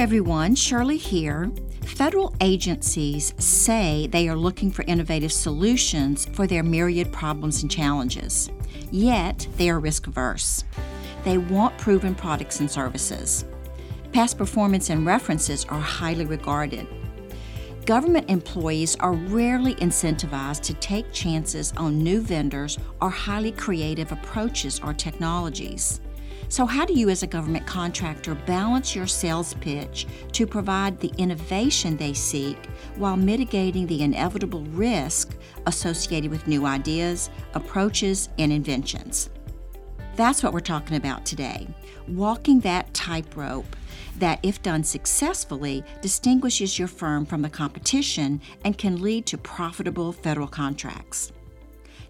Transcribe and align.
everyone. 0.00 0.54
Shirley 0.54 0.96
here. 0.96 1.52
Federal 1.82 2.34
agencies 2.40 3.34
say 3.36 4.06
they 4.06 4.30
are 4.30 4.34
looking 4.34 4.70
for 4.70 4.82
innovative 4.84 5.30
solutions 5.30 6.24
for 6.32 6.46
their 6.46 6.62
myriad 6.62 7.12
problems 7.12 7.60
and 7.60 7.70
challenges. 7.70 8.50
Yet, 8.90 9.46
they 9.58 9.68
are 9.68 9.78
risk 9.78 10.06
averse. 10.06 10.64
They 11.22 11.36
want 11.36 11.76
proven 11.76 12.14
products 12.14 12.60
and 12.60 12.70
services. 12.70 13.44
Past 14.10 14.38
performance 14.38 14.88
and 14.88 15.04
references 15.04 15.66
are 15.66 15.78
highly 15.78 16.24
regarded. 16.24 16.86
Government 17.84 18.30
employees 18.30 18.96
are 19.00 19.12
rarely 19.12 19.74
incentivized 19.74 20.62
to 20.62 20.74
take 20.74 21.12
chances 21.12 21.74
on 21.76 22.02
new 22.02 22.22
vendors 22.22 22.78
or 23.02 23.10
highly 23.10 23.52
creative 23.52 24.12
approaches 24.12 24.80
or 24.82 24.94
technologies. 24.94 26.00
So, 26.50 26.66
how 26.66 26.84
do 26.84 26.94
you, 26.94 27.10
as 27.10 27.22
a 27.22 27.28
government 27.28 27.64
contractor, 27.64 28.34
balance 28.34 28.96
your 28.96 29.06
sales 29.06 29.54
pitch 29.54 30.08
to 30.32 30.48
provide 30.48 30.98
the 30.98 31.12
innovation 31.16 31.96
they 31.96 32.12
seek 32.12 32.66
while 32.96 33.16
mitigating 33.16 33.86
the 33.86 34.02
inevitable 34.02 34.64
risk 34.64 35.36
associated 35.68 36.28
with 36.28 36.48
new 36.48 36.66
ideas, 36.66 37.30
approaches, 37.54 38.30
and 38.36 38.52
inventions? 38.52 39.30
That's 40.16 40.42
what 40.42 40.52
we're 40.52 40.58
talking 40.58 40.96
about 40.96 41.24
today. 41.24 41.68
Walking 42.08 42.58
that 42.60 42.92
tightrope 42.92 43.76
that, 44.18 44.40
if 44.42 44.60
done 44.60 44.82
successfully, 44.82 45.84
distinguishes 46.02 46.80
your 46.80 46.88
firm 46.88 47.26
from 47.26 47.42
the 47.42 47.48
competition 47.48 48.40
and 48.64 48.76
can 48.76 49.00
lead 49.00 49.24
to 49.26 49.38
profitable 49.38 50.12
federal 50.12 50.48
contracts. 50.48 51.30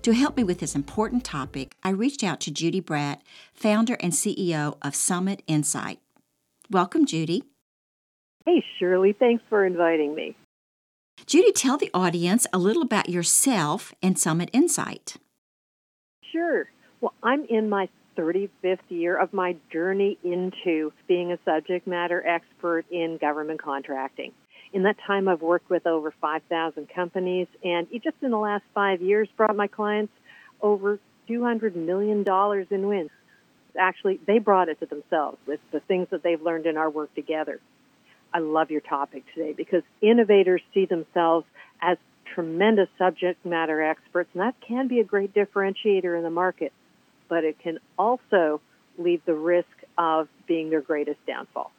To 0.02 0.14
help 0.14 0.34
me 0.38 0.45
with 0.45 0.60
this 0.60 0.74
important 0.74 1.24
topic, 1.24 1.77
I 1.82 1.90
reached 1.90 2.25
out 2.25 2.41
to 2.41 2.50
Judy 2.50 2.80
Bratt, 2.80 3.19
founder 3.52 3.98
and 4.00 4.14
CEO 4.14 4.78
of 4.80 4.94
Summit 4.94 5.42
Insight. 5.47 5.98
Welcome, 6.70 7.05
Judy. 7.05 7.44
Hey, 8.47 8.64
Shirley. 8.78 9.12
Thanks 9.12 9.44
for 9.50 9.66
inviting 9.66 10.14
me. 10.14 10.36
Judy, 11.27 11.52
tell 11.52 11.77
the 11.77 11.91
audience 11.92 12.47
a 12.50 12.58
little 12.58 12.80
about 12.80 13.10
yourself 13.10 13.92
and 14.02 14.19
Summit 14.19 14.48
Insight. 14.55 15.16
Sure. 16.32 16.70
Well, 17.03 17.12
I'm 17.22 17.44
in 17.50 17.69
my 17.69 17.91
35th 18.16 18.78
year 18.88 19.19
of 19.19 19.34
my 19.34 19.55
journey 19.70 20.16
into 20.25 20.94
being 21.08 21.30
a 21.30 21.38
subject 21.44 21.86
matter 21.86 22.27
expert 22.27 22.86
in 22.91 23.19
government 23.20 23.62
contracting. 23.62 24.32
In 24.72 24.84
that 24.84 24.96
time, 25.04 25.28
I've 25.28 25.42
worked 25.42 25.68
with 25.68 25.86
over 25.86 26.12
5,000 26.20 26.88
companies, 26.94 27.48
and 27.64 27.88
just 27.92 28.16
in 28.22 28.30
the 28.30 28.38
last 28.38 28.62
five 28.72 29.02
years, 29.02 29.28
brought 29.36 29.56
my 29.56 29.66
clients 29.66 30.12
over 30.62 31.00
$200 31.28 31.74
million 31.74 32.24
in 32.70 32.86
wins. 32.86 33.10
Actually, 33.78 34.20
they 34.26 34.38
brought 34.38 34.68
it 34.68 34.78
to 34.80 34.86
themselves 34.86 35.38
with 35.46 35.60
the 35.72 35.80
things 35.80 36.08
that 36.10 36.22
they've 36.22 36.41
learned 36.41 36.66
in 36.66 36.76
our 36.76 36.88
work 36.88 37.12
together. 37.14 37.60
I 38.32 38.38
love 38.38 38.70
your 38.70 38.80
topic 38.80 39.24
today 39.34 39.52
because 39.52 39.82
innovators 40.00 40.62
see 40.72 40.86
themselves 40.86 41.46
as 41.82 41.98
tremendous 42.34 42.88
subject 42.96 43.44
matter 43.44 43.82
experts, 43.82 44.30
and 44.34 44.42
that 44.42 44.54
can 44.60 44.86
be 44.86 45.00
a 45.00 45.04
great 45.04 45.34
differentiator 45.34 46.16
in 46.16 46.22
the 46.22 46.30
market, 46.30 46.72
but 47.28 47.42
it 47.42 47.58
can 47.58 47.80
also 47.98 48.60
leave 48.98 49.24
the 49.24 49.34
risk 49.34 49.66
of 49.98 50.28
being 50.46 50.70
their 50.70 50.80
greatest 50.80 51.18
downfall 51.26 51.72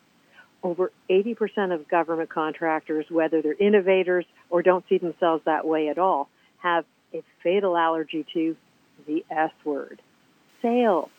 over 0.64 0.92
80% 1.10 1.74
of 1.74 1.88
government 1.88 2.30
contractors, 2.30 3.06
whether 3.10 3.42
they're 3.42 3.54
innovators 3.54 4.26
or 4.50 4.62
don't 4.62 4.86
see 4.88 4.98
themselves 4.98 5.44
that 5.46 5.66
way 5.66 5.90
at 5.90 5.98
all, 5.98 6.30
have 6.60 6.86
a 7.14 7.24
fatal 7.44 7.76
allergy 7.76 8.26
to 8.34 8.56
the 9.08 9.26
S 9.30 9.52
word 9.66 10.02
sales. 10.62 11.10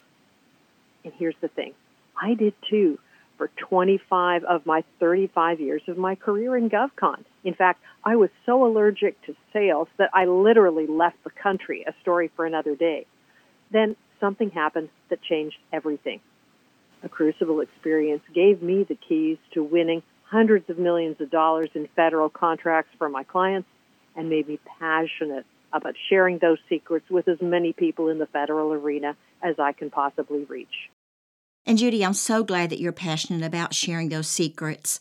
And 1.05 1.13
here's 1.19 1.35
the 1.41 1.49
thing 1.49 1.75
I 2.21 2.35
did 2.35 2.55
too 2.71 2.99
for 3.39 3.51
25 3.69 4.45
of 4.45 4.67
my 4.67 4.85
35 5.01 5.61
years 5.61 5.83
of 5.89 5.99
my 5.99 6.15
career 6.15 6.57
in 6.57 6.71
GovCon. 6.71 7.25
In 7.43 7.55
fact, 7.55 7.83
I 8.05 8.15
was 8.15 8.31
so 8.47 8.65
allergic 8.65 9.21
to 9.27 9.35
sales 9.53 9.89
that 9.99 10.11
I 10.15 10.27
literally 10.27 10.87
left 10.87 11.17
the 11.25 11.31
country, 11.31 11.85
a 11.87 11.93
story 12.03 12.31
for 12.37 12.47
another 12.47 12.77
day. 12.77 13.07
Then 13.73 13.97
something 14.21 14.51
happened 14.51 14.91
that 15.11 15.23
changed 15.23 15.57
everything 15.73 16.21
a 17.03 17.09
crucible 17.09 17.61
experience 17.61 18.23
gave 18.35 18.63
me 18.63 18.85
the 18.89 18.97
keys 19.09 19.39
to 19.55 19.63
winning 19.63 20.03
hundreds 20.25 20.69
of 20.71 20.79
millions 20.79 21.21
of 21.21 21.31
dollars 21.31 21.69
in 21.75 21.89
federal 21.95 22.29
contracts 22.29 22.91
for 22.99 23.09
my 23.09 23.23
clients 23.23 23.69
and 24.17 24.29
made 24.29 24.49
me 24.49 24.59
passionate 24.79 25.45
about 25.73 25.95
sharing 26.09 26.39
those 26.39 26.59
secrets 26.69 27.07
with 27.11 27.29
as 27.29 27.39
many 27.41 27.73
people 27.73 28.09
in 28.09 28.19
the 28.19 28.27
federal 28.27 28.73
arena 28.73 29.17
as 29.43 29.57
I 29.59 29.73
can 29.73 29.91
possibly 29.91 30.45
reach. 30.45 30.91
And 31.65 31.79
Judy, 31.79 32.05
I'm 32.05 32.15
so 32.15 32.43
glad 32.43 32.71
that 32.71 32.81
you're 32.81 32.93
passionate 32.93 33.45
about 33.45 33.75
sharing 33.75 34.09
those 34.09 34.29
secrets. 34.29 35.01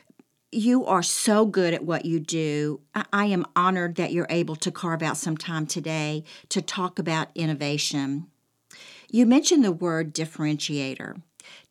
You 0.51 0.85
are 0.85 1.03
so 1.03 1.45
good 1.45 1.73
at 1.73 1.84
what 1.84 2.06
you 2.06 2.19
do. 2.19 2.81
I 2.94 3.25
am 3.25 3.45
honored 3.56 3.95
that 3.95 4.11
you're 4.11 4.28
able 4.29 4.56
to 4.57 4.72
carve 4.72 5.01
out 5.01 5.17
some 5.17 5.38
time 5.38 5.66
today 5.66 6.23
to 6.50 6.61
talk 6.61 7.00
about 7.00 7.29
innovation. 7.35 8.28
You 9.09 9.25
mentioned 9.25 9.63
the 9.63 9.72
word 9.72 10.13
differentiator. 10.13 11.22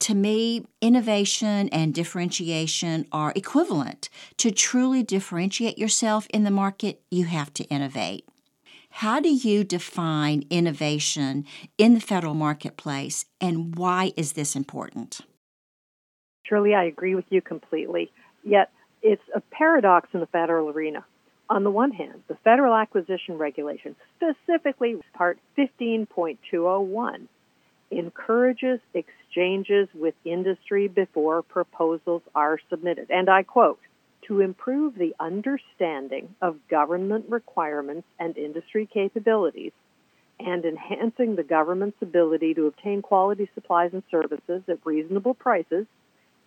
To 0.00 0.14
me, 0.14 0.64
innovation 0.80 1.68
and 1.70 1.94
differentiation 1.94 3.06
are 3.12 3.32
equivalent. 3.36 4.08
To 4.38 4.50
truly 4.50 5.02
differentiate 5.02 5.78
yourself 5.78 6.26
in 6.30 6.44
the 6.44 6.50
market, 6.50 7.02
you 7.10 7.24
have 7.26 7.52
to 7.54 7.64
innovate. 7.64 8.26
How 8.90 9.20
do 9.20 9.28
you 9.28 9.62
define 9.64 10.44
innovation 10.50 11.44
in 11.78 11.94
the 11.94 12.00
federal 12.00 12.34
marketplace, 12.34 13.24
and 13.40 13.76
why 13.76 14.12
is 14.16 14.32
this 14.32 14.56
important? 14.56 15.20
Shirley, 16.42 16.74
I 16.74 16.84
agree 16.84 17.14
with 17.14 17.26
you 17.30 17.40
completely. 17.40 18.10
Yet, 18.42 18.70
it's 19.02 19.22
a 19.34 19.40
paradox 19.40 20.08
in 20.12 20.20
the 20.20 20.26
federal 20.26 20.68
arena. 20.68 21.04
On 21.48 21.64
the 21.64 21.70
one 21.70 21.90
hand, 21.90 22.22
the 22.28 22.36
Federal 22.44 22.74
Acquisition 22.74 23.38
Regulation, 23.38 23.96
specifically 24.16 25.00
Part 25.14 25.38
15.201, 25.58 27.26
encourages 27.90 28.80
exchanges 28.94 29.88
with 29.94 30.14
industry 30.24 30.88
before 30.88 31.42
proposals 31.42 32.22
are 32.34 32.58
submitted. 32.68 33.10
And 33.10 33.28
I 33.28 33.42
quote, 33.42 33.80
to 34.28 34.40
improve 34.40 34.94
the 34.94 35.14
understanding 35.18 36.34
of 36.40 36.56
government 36.68 37.26
requirements 37.28 38.06
and 38.18 38.36
industry 38.36 38.88
capabilities 38.92 39.72
and 40.38 40.64
enhancing 40.64 41.36
the 41.36 41.42
government's 41.42 42.00
ability 42.00 42.54
to 42.54 42.66
obtain 42.66 43.02
quality 43.02 43.50
supplies 43.54 43.90
and 43.92 44.02
services 44.10 44.62
at 44.68 44.78
reasonable 44.84 45.34
prices 45.34 45.86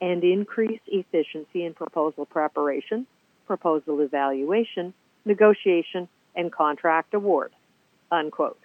and 0.02 0.24
increase 0.24 0.80
efficiency 0.88 1.66
in 1.66 1.74
proposal 1.74 2.25
preparation, 2.25 3.06
proposal 3.46 4.00
evaluation, 4.02 4.94
negotiation, 5.25 6.08
and 6.36 6.52
contract 6.52 7.14
award. 7.14 7.52
Unquote. 8.12 8.60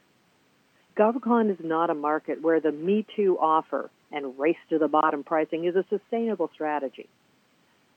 GovCon 0.99 1.53
is 1.53 1.65
not 1.65 1.91
a 1.91 1.95
market 1.95 2.43
where 2.43 2.59
the 2.59 2.73
Me 2.73 3.07
Too 3.15 3.39
offer 3.39 3.89
and 4.11 4.37
race 4.37 4.57
to 4.69 4.79
the 4.79 4.89
bottom 4.89 5.23
pricing 5.23 5.65
is 5.65 5.77
a 5.77 5.85
sustainable 5.89 6.51
strategy. 6.53 7.09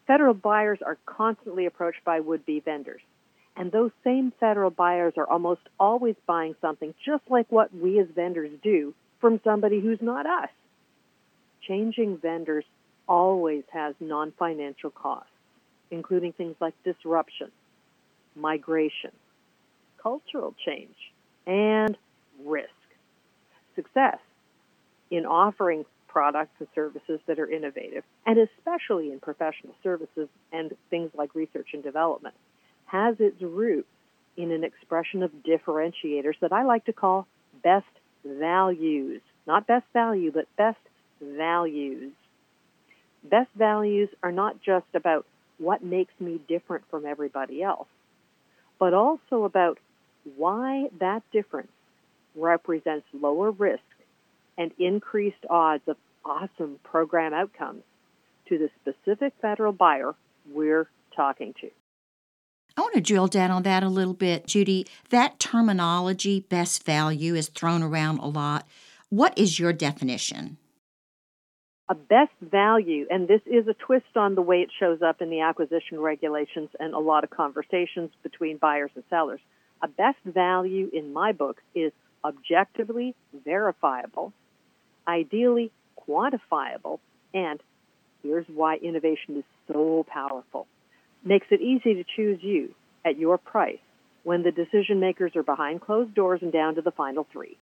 Federal 0.05 0.35
buyers 0.35 0.79
are 0.85 0.99
constantly 1.07 1.65
approached 1.65 2.03
by 2.05 2.19
would 2.19 2.45
be 2.45 2.59
vendors, 2.59 3.01
and 3.57 3.71
those 3.71 3.89
same 4.03 4.31
federal 4.39 4.69
buyers 4.69 5.13
are 5.17 5.27
almost 5.27 5.61
always 5.79 6.15
buying 6.27 6.53
something 6.61 6.93
just 7.03 7.23
like 7.27 7.51
what 7.51 7.73
we 7.73 7.99
as 7.99 8.07
vendors 8.13 8.51
do 8.61 8.93
from 9.19 9.41
somebody 9.43 9.79
who's 9.79 10.01
not 10.01 10.27
us. 10.27 10.49
Changing 11.67 12.17
vendors 12.17 12.65
always 13.07 13.63
has 13.73 13.95
non 13.99 14.31
financial 14.37 14.91
costs, 14.91 15.31
including 15.89 16.33
things 16.33 16.55
like 16.61 16.75
disruption, 16.83 17.51
migration, 18.35 19.11
cultural 20.03 20.53
change, 20.63 20.95
and 21.47 21.97
risk 22.45 22.69
success 23.75 24.17
in 25.09 25.25
offering 25.25 25.85
products 26.07 26.53
and 26.59 26.67
services 26.75 27.19
that 27.25 27.39
are 27.39 27.49
innovative, 27.49 28.03
and 28.25 28.37
especially 28.37 29.11
in 29.11 29.19
professional 29.19 29.73
services 29.81 30.27
and 30.51 30.75
things 30.89 31.09
like 31.13 31.33
research 31.35 31.69
and 31.73 31.83
development, 31.83 32.35
has 32.85 33.15
its 33.19 33.41
roots 33.41 33.87
in 34.37 34.51
an 34.51 34.63
expression 34.63 35.23
of 35.23 35.31
differentiators 35.43 36.39
that 36.41 36.51
I 36.51 36.63
like 36.63 36.85
to 36.85 36.93
call 36.93 37.27
best 37.63 37.85
values. 38.25 39.21
Not 39.47 39.67
best 39.67 39.85
value, 39.93 40.31
but 40.31 40.47
best 40.57 40.79
values. 41.21 42.13
Best 43.23 43.49
values 43.55 44.09
are 44.23 44.31
not 44.31 44.61
just 44.61 44.87
about 44.93 45.25
what 45.57 45.83
makes 45.83 46.13
me 46.19 46.39
different 46.47 46.83
from 46.89 47.05
everybody 47.05 47.61
else, 47.61 47.87
but 48.79 48.93
also 48.93 49.43
about 49.43 49.77
why 50.35 50.87
that 50.99 51.23
difference 51.31 51.71
represents 52.35 53.05
lower 53.13 53.51
risk 53.51 53.81
and 54.57 54.71
increased 54.79 55.45
odds 55.49 55.83
of 55.87 55.97
awesome 56.23 56.79
program 56.83 57.33
outcomes 57.33 57.83
to 58.47 58.57
the 58.57 58.69
specific 58.81 59.33
federal 59.41 59.71
buyer 59.71 60.13
we're 60.53 60.87
talking 61.15 61.53
to. 61.61 61.69
I 62.77 62.81
want 62.81 62.93
to 62.93 63.01
drill 63.01 63.27
down 63.27 63.51
on 63.51 63.63
that 63.63 63.83
a 63.83 63.89
little 63.89 64.13
bit, 64.13 64.47
Judy. 64.47 64.87
That 65.09 65.39
terminology, 65.39 66.41
best 66.41 66.85
value, 66.85 67.35
is 67.35 67.49
thrown 67.49 67.83
around 67.83 68.19
a 68.19 68.27
lot. 68.27 68.67
What 69.09 69.37
is 69.37 69.59
your 69.59 69.73
definition? 69.73 70.57
A 71.89 71.95
best 71.95 72.31
value, 72.41 73.05
and 73.09 73.27
this 73.27 73.41
is 73.45 73.67
a 73.67 73.73
twist 73.73 74.15
on 74.15 74.35
the 74.35 74.41
way 74.41 74.57
it 74.61 74.69
shows 74.79 75.01
up 75.01 75.21
in 75.21 75.29
the 75.29 75.41
acquisition 75.41 75.99
regulations 75.99 76.69
and 76.79 76.93
a 76.93 76.99
lot 76.99 77.25
of 77.25 77.29
conversations 77.29 78.11
between 78.23 78.55
buyers 78.55 78.91
and 78.95 79.03
sellers. 79.09 79.41
A 79.83 79.89
best 79.89 80.19
value 80.23 80.89
in 80.93 81.11
my 81.11 81.33
book 81.33 81.61
is 81.75 81.91
objectively 82.23 83.15
verifiable, 83.45 84.33
ideally 85.07 85.71
quantifiable, 86.07 86.99
and 87.33 87.61
here's 88.23 88.45
why 88.53 88.75
innovation 88.77 89.37
is 89.37 89.43
so 89.67 90.05
powerful. 90.07 90.67
Makes 91.23 91.47
it 91.51 91.61
easy 91.61 91.95
to 91.95 92.03
choose 92.15 92.39
you 92.41 92.73
at 93.05 93.17
your 93.17 93.37
price 93.37 93.79
when 94.23 94.43
the 94.43 94.51
decision 94.51 94.99
makers 94.99 95.35
are 95.35 95.43
behind 95.43 95.81
closed 95.81 96.13
doors 96.13 96.41
and 96.41 96.51
down 96.51 96.75
to 96.75 96.81
the 96.81 96.91
final 96.91 97.27
three. 97.31 97.57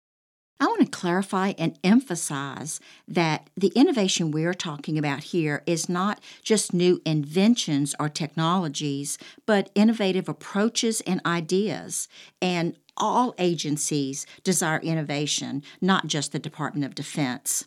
I 0.57 0.67
want 0.67 0.81
to 0.81 0.87
clarify 0.87 1.53
and 1.57 1.77
emphasize 1.83 2.79
that 3.09 3.49
the 3.57 3.73
innovation 3.75 4.31
we're 4.31 4.53
talking 4.53 4.97
about 4.97 5.25
here 5.25 5.63
is 5.65 5.89
not 5.89 6.21
just 6.43 6.73
new 6.73 7.01
inventions 7.05 7.93
or 7.99 8.07
technologies, 8.07 9.17
but 9.45 9.69
innovative 9.75 10.29
approaches 10.29 11.01
and 11.01 11.19
ideas. 11.25 12.07
And 12.41 12.77
all 12.97 13.36
agencies 13.38 14.25
desire 14.44 14.80
innovation, 14.80 15.63
not 15.81 16.07
just 16.07 16.31
the 16.31 16.39
Department 16.39 16.86
of 16.86 16.95
Defense. 16.95 17.65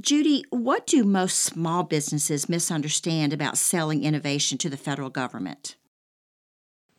Judy, 0.00 0.44
what 0.50 0.86
do 0.86 1.04
most 1.04 1.38
small 1.38 1.82
businesses 1.82 2.48
misunderstand 2.48 3.32
about 3.32 3.58
selling 3.58 4.04
innovation 4.04 4.56
to 4.58 4.70
the 4.70 4.76
federal 4.76 5.10
government? 5.10 5.76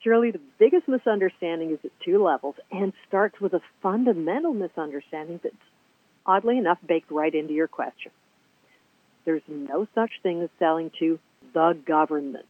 Shirley, 0.03 0.31
the 0.31 0.41
biggest 0.59 0.87
misunderstanding 0.87 1.71
is 1.71 1.79
at 1.83 1.91
two 2.03 2.23
levels 2.23 2.55
and 2.71 2.91
starts 3.07 3.39
with 3.39 3.53
a 3.53 3.61
fundamental 3.81 4.53
misunderstanding 4.53 5.39
that's 5.43 5.55
oddly 6.25 6.57
enough 6.57 6.79
baked 6.85 7.11
right 7.11 7.33
into 7.33 7.53
your 7.53 7.67
question. 7.67 8.11
There's 9.25 9.43
no 9.47 9.87
such 9.93 10.11
thing 10.23 10.41
as 10.41 10.49
selling 10.57 10.91
to 10.99 11.19
the 11.53 11.77
government. 11.85 12.45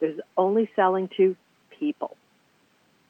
There's 0.00 0.18
only 0.36 0.68
selling 0.74 1.08
to 1.16 1.36
people. 1.78 2.16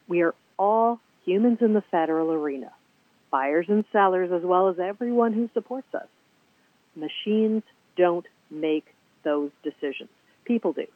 We 0.07 0.23
are 0.23 0.35
all 0.59 1.01
humans 1.25 1.59
in 1.61 1.75
the 1.75 1.83
federal 1.91 2.33
arena, 2.33 2.73
buyers 3.31 3.67
and 3.69 3.85
sellers, 3.93 4.31
as 4.33 4.43
well 4.43 4.69
as 4.69 4.79
everyone 4.79 5.33
who 5.33 5.49
supports 5.55 5.95
us. 5.95 6.09
Machines 6.97 7.63
don't 7.97 8.27
make 8.51 8.87
those 9.25 9.51
decisions. 9.63 10.11
People 10.45 10.73
do. 10.73 10.87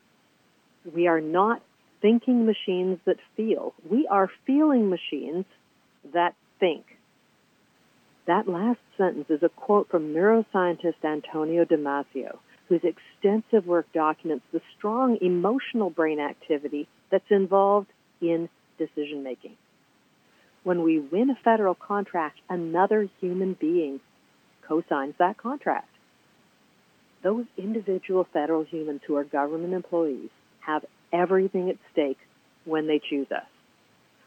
We 0.94 1.06
are 1.06 1.20
not 1.20 1.62
thinking 2.00 2.47
machines 2.47 2.99
that 3.06 3.17
feel. 3.37 3.75
We 3.88 4.06
are 4.09 4.31
feeling 4.47 4.91
machines 4.91 5.44
that 6.12 6.35
think. 6.59 6.85
That 8.26 8.49
last 8.49 8.81
sentence 8.97 9.26
is 9.31 9.43
a 9.43 9.49
quote 9.49 9.88
from 9.91 10.14
neuroscientist 10.14 11.05
Antonio 11.05 11.64
Damasio, 11.64 12.38
whose 12.69 12.82
extensive 12.85 13.67
work 13.67 13.87
documents 13.93 14.44
the 14.53 14.61
strong 14.76 15.19
emotional 15.20 15.91
brain 15.91 16.20
activity 16.20 16.88
that's 17.11 17.31
involved 17.31 17.88
in 18.20 18.49
decision 18.87 19.23
making. 19.23 19.56
When 20.64 20.82
we 20.82 20.99
win 21.00 21.31
a 21.31 21.38
federal 21.44 21.75
contract, 21.75 22.38
another 22.49 23.08
human 23.20 23.55
being 23.55 24.00
co 24.67 24.82
signs 24.88 25.14
that 25.19 25.37
contract. 25.37 25.88
Those 27.23 27.46
individual 27.56 28.26
federal 28.32 28.64
humans 28.64 29.00
who 29.06 29.17
are 29.17 29.25
government 29.25 29.75
employees 29.75 30.31
have 30.61 30.84
everything 31.12 31.70
at 31.70 31.76
stake 31.93 32.19
when 32.64 32.87
they 32.87 33.00
choose 33.11 33.31
us. 33.31 33.46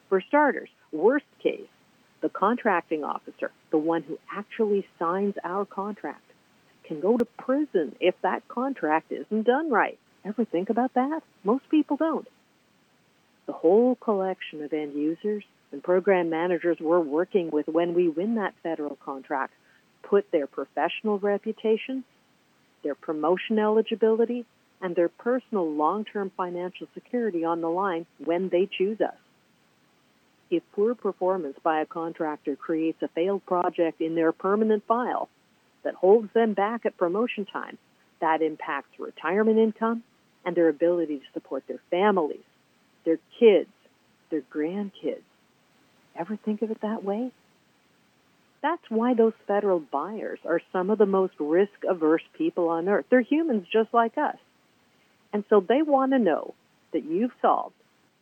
For 0.09 0.21
starters, 0.21 0.69
worst 0.91 1.25
case, 1.41 1.67
the 2.21 2.29
contracting 2.29 3.03
officer, 3.03 3.51
the 3.71 3.77
one 3.77 4.03
who 4.03 4.17
actually 4.33 4.85
signs 4.99 5.35
our 5.43 5.65
contract, 5.65 6.21
can 6.87 6.99
go 7.01 7.17
to 7.17 7.25
prison 7.25 7.95
if 7.99 8.15
that 8.21 8.47
contract 8.47 9.11
isn't 9.11 9.43
done 9.45 9.71
right. 9.71 9.97
Ever 10.23 10.45
think 10.45 10.69
about 10.69 10.93
that? 10.93 11.21
Most 11.43 11.69
people 11.69 11.97
don't. 11.97 12.27
The 13.47 13.53
whole 13.53 13.95
collection 13.95 14.63
of 14.63 14.73
end 14.73 14.93
users 14.93 15.43
and 15.71 15.83
program 15.83 16.29
managers 16.29 16.77
we're 16.79 16.99
working 16.99 17.51
with 17.51 17.67
when 17.67 17.93
we 17.93 18.07
win 18.07 18.35
that 18.35 18.55
federal 18.63 18.95
contract 18.95 19.53
put 20.01 20.31
their 20.31 20.47
professional 20.47 21.19
reputation, 21.19 22.03
their 22.83 22.95
promotion 22.95 23.59
eligibility, 23.59 24.45
and 24.81 24.95
their 24.95 25.09
personal 25.09 25.69
long 25.69 26.05
term 26.05 26.31
financial 26.35 26.87
security 26.93 27.43
on 27.43 27.61
the 27.61 27.69
line 27.69 28.05
when 28.23 28.49
they 28.49 28.67
choose 28.67 29.01
us. 29.01 29.15
If 30.49 30.63
poor 30.73 30.93
performance 30.93 31.57
by 31.63 31.81
a 31.81 31.85
contractor 31.85 32.55
creates 32.55 33.01
a 33.01 33.07
failed 33.07 33.45
project 33.45 33.99
in 33.99 34.15
their 34.15 34.31
permanent 34.31 34.85
file 34.85 35.27
that 35.83 35.95
holds 35.95 36.31
them 36.33 36.53
back 36.53 36.85
at 36.85 36.97
promotion 36.97 37.45
time, 37.45 37.77
that 38.21 38.41
impacts 38.41 38.99
retirement 38.99 39.57
income 39.57 40.03
and 40.45 40.55
their 40.55 40.69
ability 40.69 41.17
to 41.17 41.25
support 41.33 41.63
their 41.67 41.81
families, 41.89 42.43
their 43.05 43.19
kids, 43.39 43.69
their 44.29 44.41
grandkids. 44.41 45.21
Ever 46.15 46.37
think 46.37 46.61
of 46.61 46.71
it 46.71 46.81
that 46.81 47.03
way? 47.03 47.31
That's 48.61 48.81
why 48.89 49.13
those 49.13 49.33
federal 49.47 49.79
buyers 49.79 50.39
are 50.43 50.61
some 50.73 50.89
of 50.89 50.97
the 50.97 51.05
most 51.05 51.33
risk 51.39 51.73
averse 51.87 52.23
people 52.35 52.69
on 52.69 52.89
earth. 52.89 53.05
They're 53.09 53.21
humans 53.21 53.67
just 53.71 53.93
like 53.93 54.17
us. 54.17 54.37
And 55.31 55.43
so 55.49 55.59
they 55.59 55.81
want 55.81 56.13
to 56.13 56.19
know 56.19 56.55
that 56.93 57.05
you've 57.05 57.33
solved 57.41 57.75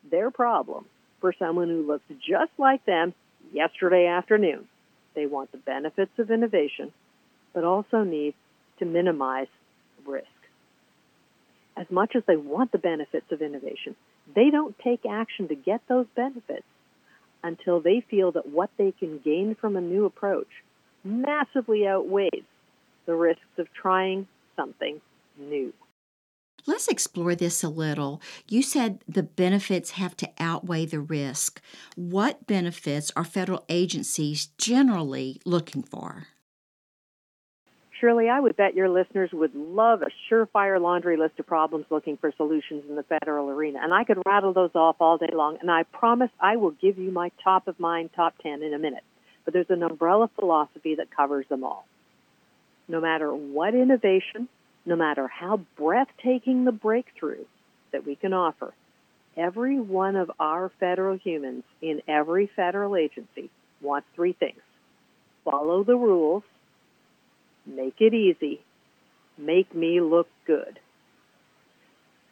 their 0.10 0.32
problem 0.32 0.86
for 1.22 1.34
someone 1.38 1.70
who 1.70 1.88
looks 1.88 2.04
just 2.28 2.52
like 2.58 2.86
them 2.86 3.14
yesterday 3.54 4.08
afternoon. 4.08 4.68
They 5.16 5.28
want 5.28 5.52
the 5.52 5.60
benefits 5.60 6.12
of 6.18 6.32
innovation, 6.32 6.92
but 7.54 7.64
also 7.64 8.04
need 8.04 8.34
to 8.80 8.86
minimize 8.86 9.48
risk. 10.06 10.28
As 11.78 11.86
much 11.90 12.16
as 12.16 12.24
they 12.28 12.36
want 12.36 12.72
the 12.72 12.78
benefits 12.78 13.32
of 13.32 13.42
innovation, 13.42 13.96
they 14.36 14.50
don't 14.50 14.78
take 14.80 15.06
action 15.10 15.48
to 15.48 15.56
get 15.56 15.82
those 15.88 16.06
benefits 16.16 16.66
until 17.44 17.82
they 17.82 18.04
feel 18.10 18.32
that 18.32 18.50
what 18.50 18.70
they 18.78 18.92
can 18.92 19.20
gain 19.20 19.56
from 19.60 19.76
a 19.76 19.82
new 19.82 20.06
approach 20.06 20.48
massively 21.04 21.86
outweighs 21.86 22.44
the 23.06 23.16
risks 23.16 23.42
of 23.58 23.68
trying 23.74 24.28
something 24.56 25.02
new. 25.38 25.74
Let's 26.66 26.88
explore 26.88 27.36
this 27.36 27.62
a 27.62 27.68
little. 27.68 28.22
You 28.48 28.62
said 28.62 29.04
the 29.06 29.24
benefits 29.24 29.92
have 29.92 30.16
to 30.18 30.30
outweigh 30.40 30.86
the 30.86 31.02
risk. 31.02 31.62
What 31.96 32.48
benefits 32.48 33.12
are 33.18 33.26
federal 33.26 33.66
agencies 33.68 34.46
generally 34.58 35.42
looking 35.46 35.84
for? 35.84 36.28
Shirley, 38.04 38.28
I 38.28 38.40
would 38.40 38.58
bet 38.58 38.76
your 38.76 38.90
listeners 38.90 39.30
would 39.32 39.56
love 39.56 40.02
a 40.02 40.12
surefire 40.30 40.82
laundry 40.82 41.16
list 41.16 41.40
of 41.40 41.48
problems 41.48 41.86
looking 41.90 42.18
for 42.18 42.34
solutions 42.36 42.84
in 42.90 42.98
the 42.98 43.04
federal 43.04 43.50
arena. 43.50 43.80
And 43.82 43.94
I 43.94 44.04
could 44.04 44.18
rattle 44.26 44.52
those 44.52 44.76
off 44.76 44.98
all 45.00 45.18
day 45.18 45.30
long, 45.32 45.58
and 45.62 45.72
I 45.72 45.84
promise 45.84 46.30
I 46.40 46.58
will 46.58 46.72
give 46.72 46.98
you 46.98 47.12
my 47.12 47.32
top 47.44 47.70
of 47.70 47.80
mind 47.80 48.10
top 48.14 48.34
10 48.44 48.62
in 48.62 48.74
a 48.74 48.80
minute. 48.80 49.04
But 49.46 49.54
there's 49.54 49.70
an 49.70 49.84
umbrella 49.84 50.30
philosophy 50.38 50.96
that 50.96 51.16
covers 51.16 51.46
them 51.48 51.64
all. 51.64 51.86
No 52.90 53.00
matter 53.00 53.34
what 53.34 53.74
innovation 53.74 54.50
no 54.86 54.96
matter 54.96 55.28
how 55.28 55.62
breathtaking 55.78 56.66
the 56.66 56.72
breakthrough 56.72 57.46
that 57.92 58.06
we 58.06 58.16
can 58.16 58.34
offer, 58.34 58.74
every 59.38 59.80
one 59.80 60.16
of 60.16 60.32
our 60.40 60.72
federal 60.80 61.18
humans 61.18 61.64
in 61.82 62.02
every 62.08 62.50
federal 62.56 62.96
agency 62.96 63.50
wants 63.82 64.08
three 64.16 64.34
things 64.34 64.60
follow 65.46 65.84
the 65.84 65.96
rules, 65.96 66.44
make 67.66 67.96
it 68.00 68.14
easy, 68.14 68.62
make 69.38 69.74
me 69.74 70.02
look 70.02 70.28
good. 70.46 70.80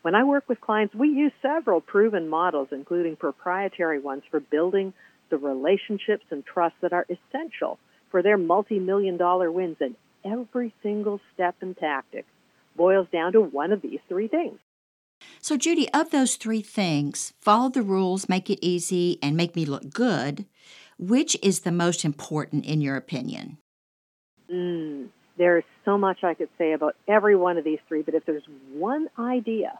When 0.01 0.15
I 0.15 0.23
work 0.23 0.49
with 0.49 0.61
clients, 0.61 0.95
we 0.95 1.09
use 1.09 1.31
several 1.41 1.79
proven 1.79 2.27
models, 2.27 2.69
including 2.71 3.15
proprietary 3.15 3.99
ones, 3.99 4.23
for 4.31 4.39
building 4.39 4.93
the 5.29 5.37
relationships 5.37 6.25
and 6.31 6.43
trust 6.45 6.75
that 6.81 6.93
are 6.93 7.05
essential 7.09 7.77
for 8.09 8.23
their 8.23 8.37
multi 8.37 8.79
million 8.79 9.17
dollar 9.17 9.51
wins. 9.51 9.77
And 9.79 9.95
every 10.25 10.73
single 10.81 11.19
step 11.33 11.55
and 11.61 11.77
tactic 11.77 12.25
boils 12.75 13.07
down 13.11 13.33
to 13.33 13.41
one 13.41 13.71
of 13.71 13.81
these 13.81 13.99
three 14.07 14.27
things. 14.27 14.59
So, 15.39 15.55
Judy, 15.55 15.87
of 15.93 16.09
those 16.09 16.35
three 16.35 16.61
things, 16.61 17.33
follow 17.41 17.69
the 17.69 17.83
rules, 17.83 18.27
make 18.27 18.49
it 18.49 18.59
easy, 18.61 19.19
and 19.21 19.37
make 19.37 19.55
me 19.55 19.65
look 19.65 19.91
good, 19.91 20.45
which 20.97 21.37
is 21.43 21.59
the 21.59 21.71
most 21.71 22.03
important 22.03 22.65
in 22.65 22.81
your 22.81 22.95
opinion? 22.95 23.57
Mm, 24.51 25.09
there 25.37 25.57
is 25.57 25.63
so 25.85 25.97
much 25.97 26.23
I 26.23 26.33
could 26.33 26.49
say 26.57 26.73
about 26.73 26.95
every 27.07 27.35
one 27.35 27.57
of 27.57 27.63
these 27.63 27.79
three, 27.87 28.01
but 28.01 28.13
if 28.13 28.25
there's 28.25 28.43
one 28.73 29.07
idea 29.17 29.77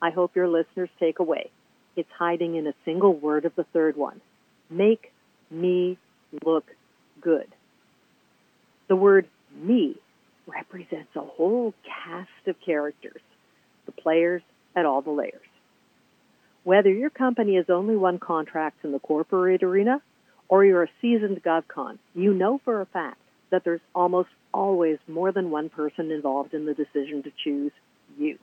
I 0.00 0.10
hope 0.10 0.36
your 0.36 0.48
listeners 0.48 0.90
take 1.00 1.18
away, 1.18 1.50
it's 1.96 2.10
hiding 2.18 2.56
in 2.56 2.66
a 2.66 2.74
single 2.84 3.14
word 3.14 3.44
of 3.44 3.54
the 3.56 3.64
third 3.64 3.96
one 3.96 4.20
make 4.68 5.12
me 5.50 5.96
look 6.44 6.64
good. 7.20 7.46
The 8.88 8.96
word 8.96 9.28
me 9.54 9.96
represents 10.46 11.14
a 11.16 11.20
whole 11.20 11.74
cast 11.84 12.28
of 12.46 12.56
characters, 12.64 13.20
the 13.86 13.92
players 13.92 14.42
at 14.74 14.86
all 14.86 15.02
the 15.02 15.10
layers. 15.10 15.40
Whether 16.64 16.90
your 16.90 17.10
company 17.10 17.56
has 17.56 17.66
only 17.68 17.96
won 17.96 18.18
contracts 18.18 18.80
in 18.84 18.92
the 18.92 18.98
corporate 18.98 19.62
arena 19.62 20.02
or 20.48 20.64
you're 20.64 20.84
a 20.84 20.88
seasoned 21.00 21.42
GovCon, 21.42 21.98
you 22.14 22.34
know 22.34 22.60
for 22.64 22.80
a 22.80 22.86
fact 22.86 23.20
that 23.50 23.64
there's 23.64 23.80
almost 23.94 24.28
always 24.56 24.98
more 25.06 25.32
than 25.32 25.50
one 25.50 25.68
person 25.68 26.10
involved 26.10 26.54
in 26.54 26.64
the 26.64 26.74
decision 26.74 27.22
to 27.22 27.32
choose 27.44 27.72
you. 28.18 28.38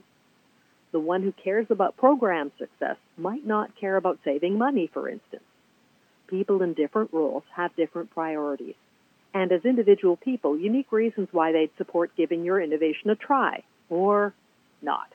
The 0.91 1.00
one 1.00 1.24
who 1.24 1.32
cares 1.32 1.65
about 1.72 1.98
program 1.98 2.51
success 2.60 2.98
might 3.17 3.46
not 3.46 3.75
care 3.75 3.98
about 3.98 4.20
saving 4.24 4.58
money, 4.58 4.89
for 4.93 5.10
instance. 5.10 5.43
People 6.27 6.62
in 6.62 6.74
different 6.74 7.12
roles 7.12 7.43
have 7.55 7.75
different 7.75 8.12
priorities. 8.12 8.75
And 9.34 9.51
as 9.51 9.65
individual 9.65 10.15
people, 10.15 10.58
unique 10.58 10.91
reasons 10.91 11.29
why 11.32 11.51
they'd 11.51 11.75
support 11.77 12.12
giving 12.15 12.43
your 12.43 12.62
innovation 12.62 13.10
a 13.10 13.15
try 13.15 13.63
or 13.89 14.34
not. 14.84 15.08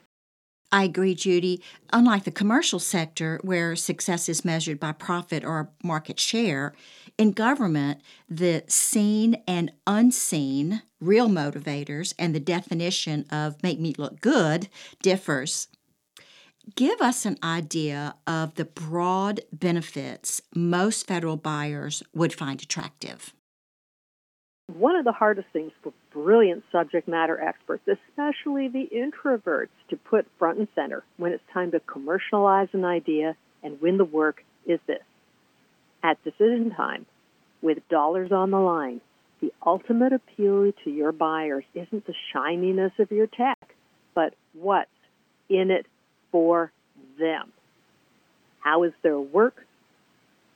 I 0.71 0.83
agree, 0.83 1.15
Judy. 1.15 1.61
Unlike 1.91 2.25
the 2.25 2.31
commercial 2.31 2.79
sector, 2.79 3.39
where 3.43 3.75
success 3.75 4.29
is 4.29 4.45
measured 4.45 4.79
by 4.79 4.91
profit 4.91 5.43
or 5.43 5.71
market 5.83 6.19
share, 6.19 6.73
in 7.17 7.31
government, 7.31 8.01
the 8.29 8.63
seen 8.67 9.41
and 9.47 9.71
unseen 9.87 10.83
real 11.01 11.27
motivators 11.27 12.13
and 12.19 12.35
the 12.35 12.39
definition 12.39 13.25
of 13.31 13.61
make 13.63 13.79
me 13.79 13.93
look 13.97 14.21
good 14.21 14.69
differs. 15.01 15.67
Give 16.75 17.01
us 17.01 17.25
an 17.25 17.37
idea 17.43 18.15
of 18.27 18.55
the 18.55 18.65
broad 18.65 19.41
benefits 19.51 20.41
most 20.55 21.07
federal 21.07 21.35
buyers 21.35 22.03
would 22.13 22.31
find 22.33 22.61
attractive. 22.61 23.33
One 24.75 24.95
of 24.95 25.03
the 25.03 25.11
hardest 25.11 25.47
things 25.51 25.71
for 25.81 25.91
brilliant 26.13 26.63
subject 26.71 27.07
matter 27.07 27.41
experts, 27.41 27.87
especially 27.87 28.67
the 28.67 28.87
introverts, 28.93 29.69
to 29.89 29.97
put 29.97 30.27
front 30.37 30.59
and 30.59 30.67
center 30.75 31.03
when 31.17 31.31
it's 31.31 31.43
time 31.51 31.71
to 31.71 31.79
commercialize 31.79 32.67
an 32.73 32.85
idea 32.85 33.35
and 33.63 33.81
win 33.81 33.97
the 33.97 34.05
work 34.05 34.43
is 34.67 34.79
this. 34.85 35.01
At 36.03 36.23
decision 36.23 36.71
time, 36.75 37.07
with 37.63 37.79
dollars 37.89 38.31
on 38.31 38.51
the 38.51 38.59
line, 38.59 39.01
the 39.41 39.51
ultimate 39.65 40.13
appeal 40.13 40.71
to 40.83 40.89
your 40.91 41.13
buyers 41.13 41.63
isn't 41.73 42.05
the 42.05 42.13
shininess 42.31 42.91
of 42.99 43.11
your 43.11 43.27
tech, 43.27 43.73
but 44.13 44.35
what's 44.53 44.89
in 45.49 45.71
it 45.71 45.87
for 46.31 46.71
them. 47.17 47.51
How 48.59 48.83
is 48.83 48.93
their 49.01 49.19
work, 49.19 49.65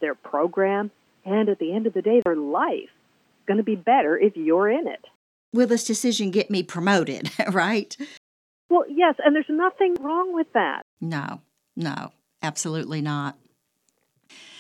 their 0.02 0.14
program, 0.14 0.92
and 1.26 1.50
at 1.50 1.58
the 1.58 1.74
end 1.74 1.88
of 1.88 1.94
the 1.94 2.02
day, 2.04 2.22
their 2.24 2.36
life 2.36 2.90
going 3.48 3.58
to 3.58 3.64
be 3.64 3.76
better 3.76 4.18
if 4.18 4.36
you're 4.36 4.70
in 4.70 4.88
it. 4.88 5.06
Will 5.54 5.68
this 5.68 5.84
decision 5.84 6.32
get 6.32 6.50
me 6.50 6.64
promoted, 6.64 7.30
right? 7.52 7.96
Well, 8.70 8.86
yes, 8.90 9.16
and 9.24 9.36
there's 9.36 9.46
nothing 9.50 9.96
wrong 10.00 10.34
with 10.34 10.48
that. 10.54 10.82
No, 11.00 11.42
no, 11.76 12.12
absolutely 12.42 13.02
not. 13.02 13.38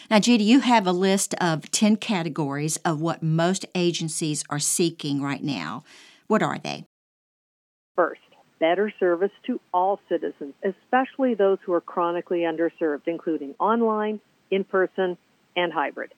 Now, 0.09 0.19
Judy, 0.19 0.43
you 0.43 0.59
have 0.59 0.85
a 0.85 0.91
list 0.91 1.33
of 1.35 1.71
10 1.71 1.95
categories 1.97 2.77
of 2.77 3.01
what 3.01 3.23
most 3.23 3.65
agencies 3.73 4.43
are 4.49 4.59
seeking 4.59 5.21
right 5.21 5.43
now. 5.43 5.83
What 6.27 6.43
are 6.43 6.59
they? 6.59 6.85
First, 7.95 8.21
better 8.59 8.93
service 8.99 9.31
to 9.47 9.59
all 9.73 9.99
citizens, 10.09 10.53
especially 10.63 11.33
those 11.33 11.57
who 11.65 11.73
are 11.73 11.81
chronically 11.81 12.39
underserved, 12.39 13.07
including 13.07 13.55
online, 13.59 14.19
in 14.51 14.63
person, 14.63 15.17
and 15.55 15.73
hybrid. 15.73 16.13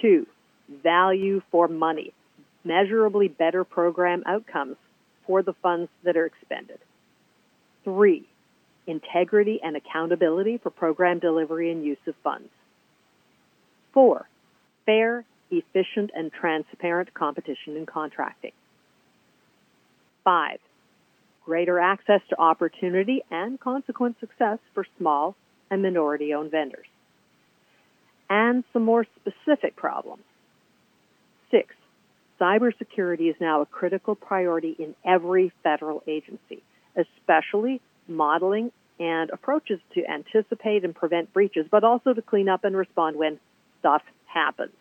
Two, 0.00 0.26
value 0.68 1.42
for 1.50 1.68
money, 1.68 2.12
measurably 2.64 3.28
better 3.28 3.64
program 3.64 4.22
outcomes 4.26 4.76
for 5.26 5.42
the 5.42 5.54
funds 5.62 5.90
that 6.04 6.16
are 6.16 6.26
expended. 6.26 6.78
Three, 7.84 8.26
integrity 8.86 9.60
and 9.62 9.76
accountability 9.76 10.58
for 10.58 10.70
program 10.70 11.18
delivery 11.18 11.70
and 11.70 11.84
use 11.84 11.98
of 12.06 12.14
funds. 12.22 12.48
Four, 13.92 14.28
fair, 14.84 15.24
efficient, 15.50 16.10
and 16.14 16.32
transparent 16.32 17.14
competition 17.14 17.76
in 17.76 17.86
contracting. 17.86 18.52
Five, 20.24 20.58
greater 21.44 21.78
access 21.78 22.20
to 22.30 22.40
opportunity 22.40 23.22
and 23.30 23.58
consequent 23.60 24.18
success 24.20 24.58
for 24.74 24.84
small 24.98 25.36
and 25.70 25.82
minority 25.82 26.34
owned 26.34 26.50
vendors. 26.50 26.86
And 28.28 28.64
some 28.72 28.84
more 28.84 29.06
specific 29.20 29.76
problems. 29.76 30.24
Six, 31.50 31.74
cybersecurity 32.40 33.30
is 33.30 33.36
now 33.40 33.62
a 33.62 33.66
critical 33.66 34.14
priority 34.14 34.74
in 34.78 34.94
every 35.04 35.52
federal 35.62 36.02
agency, 36.06 36.62
especially 36.96 37.80
modeling 38.08 38.72
and 38.98 39.30
approaches 39.30 39.80
to 39.94 40.04
anticipate 40.06 40.84
and 40.84 40.94
prevent 40.94 41.32
breaches, 41.32 41.66
but 41.70 41.84
also 41.84 42.12
to 42.14 42.22
clean 42.22 42.48
up 42.48 42.64
and 42.64 42.76
respond 42.76 43.16
when 43.16 43.38
stuff 43.80 44.02
happens. 44.26 44.72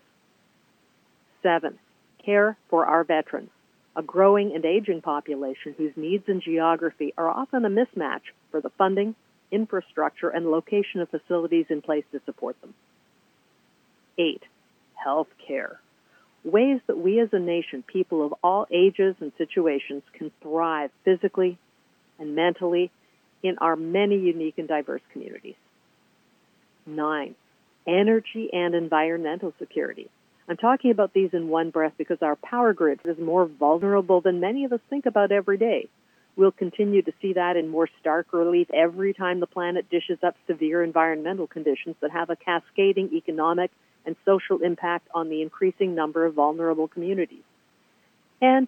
Seven, 1.44 1.78
care 2.24 2.58
for 2.70 2.86
our 2.86 3.04
veterans, 3.04 3.52
a 3.96 4.02
growing 4.02 4.54
and 4.56 4.66
aging 4.66 5.02
population 5.02 5.76
whose 5.78 5.94
needs 5.96 6.24
and 6.28 6.42
geography 6.42 7.14
are 7.18 7.30
often 7.30 7.66
a 7.66 7.70
mismatch 7.70 8.22
for 8.52 8.62
the 8.62 8.72
funding, 8.78 9.16
infrastructure, 9.52 10.30
and 10.30 10.48
location 10.48 11.02
of 11.02 11.10
facilities 11.10 11.66
in 11.70 11.82
place 11.82 12.06
to 12.12 12.22
support 12.26 12.60
them. 12.62 12.74
Eight, 14.18 14.42
health 14.96 15.28
care 15.46 15.80
ways 16.46 16.80
that 16.88 16.98
we 16.98 17.20
as 17.20 17.30
a 17.32 17.40
nation, 17.40 17.84
people 17.84 18.26
of 18.26 18.34
all 18.44 18.68
ages 18.72 19.16
and 19.20 19.32
situations, 19.38 20.04
can 20.14 20.32
thrive 20.42 20.92
physically 21.04 21.58
and 22.20 22.36
mentally 22.36 22.92
in 23.44 23.58
our 23.60 23.76
many 23.76 24.18
unique 24.18 24.58
and 24.58 24.68
diverse 24.68 25.02
communities. 25.12 25.56
Nine, 26.86 27.36
energy 27.88 28.50
and 28.54 28.76
environmental 28.76 29.54
security. 29.60 30.10
I'm 30.48 30.58
talking 30.58 30.92
about 30.92 31.14
these 31.14 31.32
in 31.34 31.50
one 31.50 31.72
breath 31.72 31.94
because 31.98 32.20
our 32.22 32.36
power 32.36 32.74
grid 32.74 33.00
is 33.04 33.18
more 33.18 33.46
vulnerable 33.46 34.22
than 34.22 34.40
many 34.40 34.64
of 34.66 34.74
us 34.74 34.80
think 34.90 35.08
about 35.08 35.32
every 35.32 35.58
day. 35.58 35.90
We'll 36.36 36.52
continue 36.52 37.02
to 37.02 37.14
see 37.22 37.34
that 37.34 37.56
in 37.56 37.68
more 37.68 37.90
stark 38.00 38.34
relief 38.34 38.68
every 38.74 39.14
time 39.14 39.40
the 39.40 39.48
planet 39.48 39.90
dishes 39.90 40.20
up 40.22 40.36
severe 40.48 40.84
environmental 40.84 41.48
conditions 41.48 41.96
that 42.02 42.12
have 42.12 42.30
a 42.30 42.36
cascading 42.36 43.12
economic 43.14 43.72
and 44.06 44.16
social 44.26 44.62
impact 44.62 45.08
on 45.14 45.30
the 45.30 45.42
increasing 45.42 45.96
number 45.96 46.26
of 46.26 46.34
vulnerable 46.34 46.88
communities. 46.88 47.44
And 48.42 48.68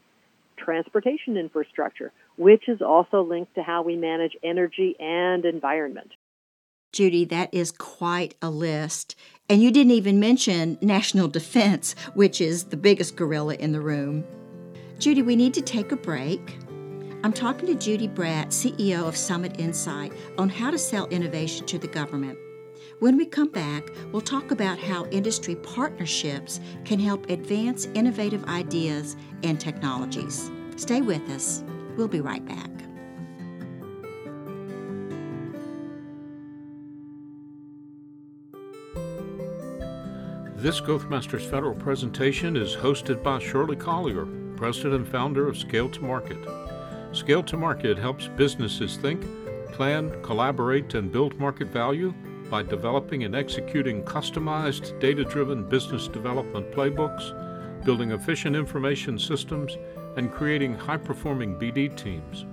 transportation 0.58 1.38
infrastructure, 1.38 2.12
which 2.36 2.68
is 2.68 2.82
also 2.82 3.22
linked 3.22 3.56
to 3.56 3.64
how 3.64 3.84
we 3.84 3.96
manage 3.96 4.36
energy 4.44 4.96
and 5.00 5.46
environment. 5.46 6.12
Judy, 6.94 7.26
that 7.26 7.54
is 7.54 7.72
quite 7.72 8.36
a 8.42 8.50
list. 8.50 9.16
And 9.50 9.62
you 9.62 9.72
didn't 9.72 9.92
even 9.92 10.20
mention 10.20 10.78
national 10.82 11.28
defense, 11.28 11.96
which 12.14 12.42
is 12.42 12.66
the 12.66 12.78
biggest 12.78 13.16
gorilla 13.16 13.56
in 13.56 13.72
the 13.72 13.82
room. 13.82 14.24
Judy, 14.98 15.22
we 15.22 15.36
need 15.36 15.54
to 15.54 15.62
take 15.62 15.92
a 15.92 15.96
break. 15.96 16.58
I'm 17.24 17.34
talking 17.34 17.68
to 17.68 17.76
Judy 17.76 18.08
Bratt, 18.08 18.48
CEO 18.48 19.08
of 19.08 19.18
Summit 19.18 19.60
Insight, 19.60 20.14
on 20.38 20.50
how 20.50 20.72
to 20.72 20.78
sell 20.78 21.08
innovation 21.08 21.66
to 21.68 21.78
the 21.78 21.88
government. 21.88 22.38
When 23.00 23.16
we 23.16 23.28
come 23.28 23.50
back, 23.50 23.92
we'll 24.12 24.24
talk 24.24 24.50
about 24.50 24.80
how 24.80 25.06
industry 25.12 25.56
partnerships 25.58 26.60
can 26.84 27.00
help 27.00 27.30
advance 27.30 27.86
innovative 27.94 28.44
ideas 28.46 29.16
and 29.44 29.60
technologies. 29.60 30.50
Stay 30.78 31.02
with 31.02 31.22
us. 31.30 31.64
We'll 31.96 32.08
be 32.08 32.22
right 32.22 32.44
back. 32.44 32.72
This 40.56 40.82
Growthmasters 40.82 41.48
Federal 41.48 41.76
presentation 41.76 42.58
is 42.58 42.76
hosted 42.76 43.22
by 43.22 43.38
Shirley 43.38 43.76
Collier, 43.76 44.26
President 44.56 44.96
and 44.96 45.08
founder 45.08 45.48
of 45.48 45.56
Scale 45.56 45.88
to 45.90 46.02
Market. 46.02 46.40
Scale 47.12 47.44
to 47.44 47.58
Market 47.58 48.00
helps 48.00 48.28
businesses 48.28 48.98
think, 48.98 49.24
plan, 49.72 50.20
collaborate, 50.24 50.96
and 50.96 51.12
build 51.12 51.40
market 51.40 51.68
value 51.68 52.12
by 52.50 52.64
developing 52.64 53.24
and 53.24 53.36
executing 53.36 54.04
customized, 54.04 55.00
data 55.00 55.24
driven 55.24 55.68
business 55.68 56.08
development 56.08 56.72
playbooks, 56.72 57.34
building 57.84 58.12
efficient 58.12 58.56
information 58.56 59.20
systems, 59.20 59.78
and 60.16 60.32
creating 60.32 60.76
high 60.76 60.98
performing 60.98 61.56
BD 61.56 61.96
teams. 61.96 62.46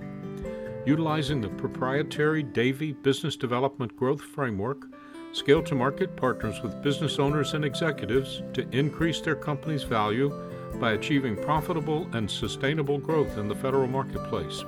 Utilizing 0.85 1.41
the 1.41 1.49
proprietary 1.49 2.43
Davy 2.43 2.93
Business 2.93 3.35
Development 3.35 3.95
Growth 3.95 4.21
Framework, 4.21 4.85
Scale 5.31 5.63
to 5.63 5.75
Market 5.75 6.15
partners 6.15 6.61
with 6.61 6.81
business 6.81 7.19
owners 7.19 7.55
and 7.55 7.65
executives 7.65 8.41
to 8.53 8.69
increase 8.69 9.19
their 9.19 9.35
company's 9.35 9.83
value 9.83 10.31
by 10.79 10.93
achieving 10.93 11.35
profitable 11.35 12.07
and 12.13 12.29
sustainable 12.29 12.97
growth 12.97 13.37
in 13.37 13.47
the 13.47 13.55
federal 13.55 13.87
marketplace. 13.87 14.63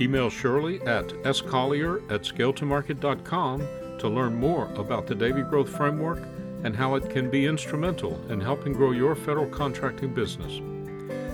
Email 0.00 0.28
Shirley 0.28 0.82
at 0.82 1.08
scollier 1.08 2.02
at 2.10 2.22
scaletomarket.com 2.22 3.66
to 4.04 4.10
learn 4.10 4.34
more 4.34 4.70
about 4.74 5.06
the 5.06 5.14
Davy 5.14 5.40
Growth 5.40 5.70
Framework 5.70 6.18
and 6.62 6.76
how 6.76 6.94
it 6.94 7.08
can 7.08 7.30
be 7.30 7.46
instrumental 7.46 8.20
in 8.30 8.38
helping 8.38 8.74
grow 8.74 8.90
your 8.90 9.14
federal 9.14 9.46
contracting 9.46 10.12
business. 10.12 10.60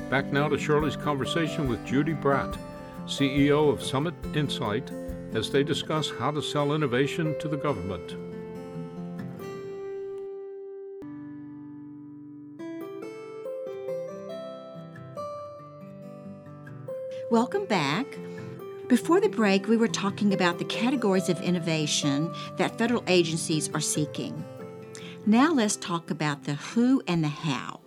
Back 0.09 0.27
now 0.27 0.49
to 0.49 0.57
Shirley's 0.57 0.95
conversation 0.95 1.69
with 1.69 1.85
Judy 1.85 2.15
Bratt, 2.15 2.57
CEO 3.07 3.73
of 3.73 3.83
Summit 3.83 4.15
Insight, 4.37 4.89
as 5.35 5.51
they 5.51 5.65
discuss 5.65 6.11
how 6.11 6.31
to 6.31 6.41
sell 6.41 6.73
innovation 6.73 7.37
to 7.41 7.49
the 7.49 7.57
government. 7.57 8.15
Welcome 17.33 17.65
back. 17.65 18.07
Before 18.91 19.21
the 19.21 19.29
break, 19.29 19.69
we 19.69 19.77
were 19.77 19.87
talking 19.87 20.35
about 20.35 20.59
the 20.59 20.65
categories 20.65 21.29
of 21.29 21.41
innovation 21.43 22.35
that 22.57 22.77
federal 22.77 23.05
agencies 23.07 23.71
are 23.73 23.81
seeking. 23.81 24.45
Now 25.25 25.53
let's 25.53 25.77
talk 25.77 26.11
about 26.11 26.43
the 26.43 26.55
who 26.55 27.01
and 27.07 27.23
the 27.23 27.29
how. 27.29 27.79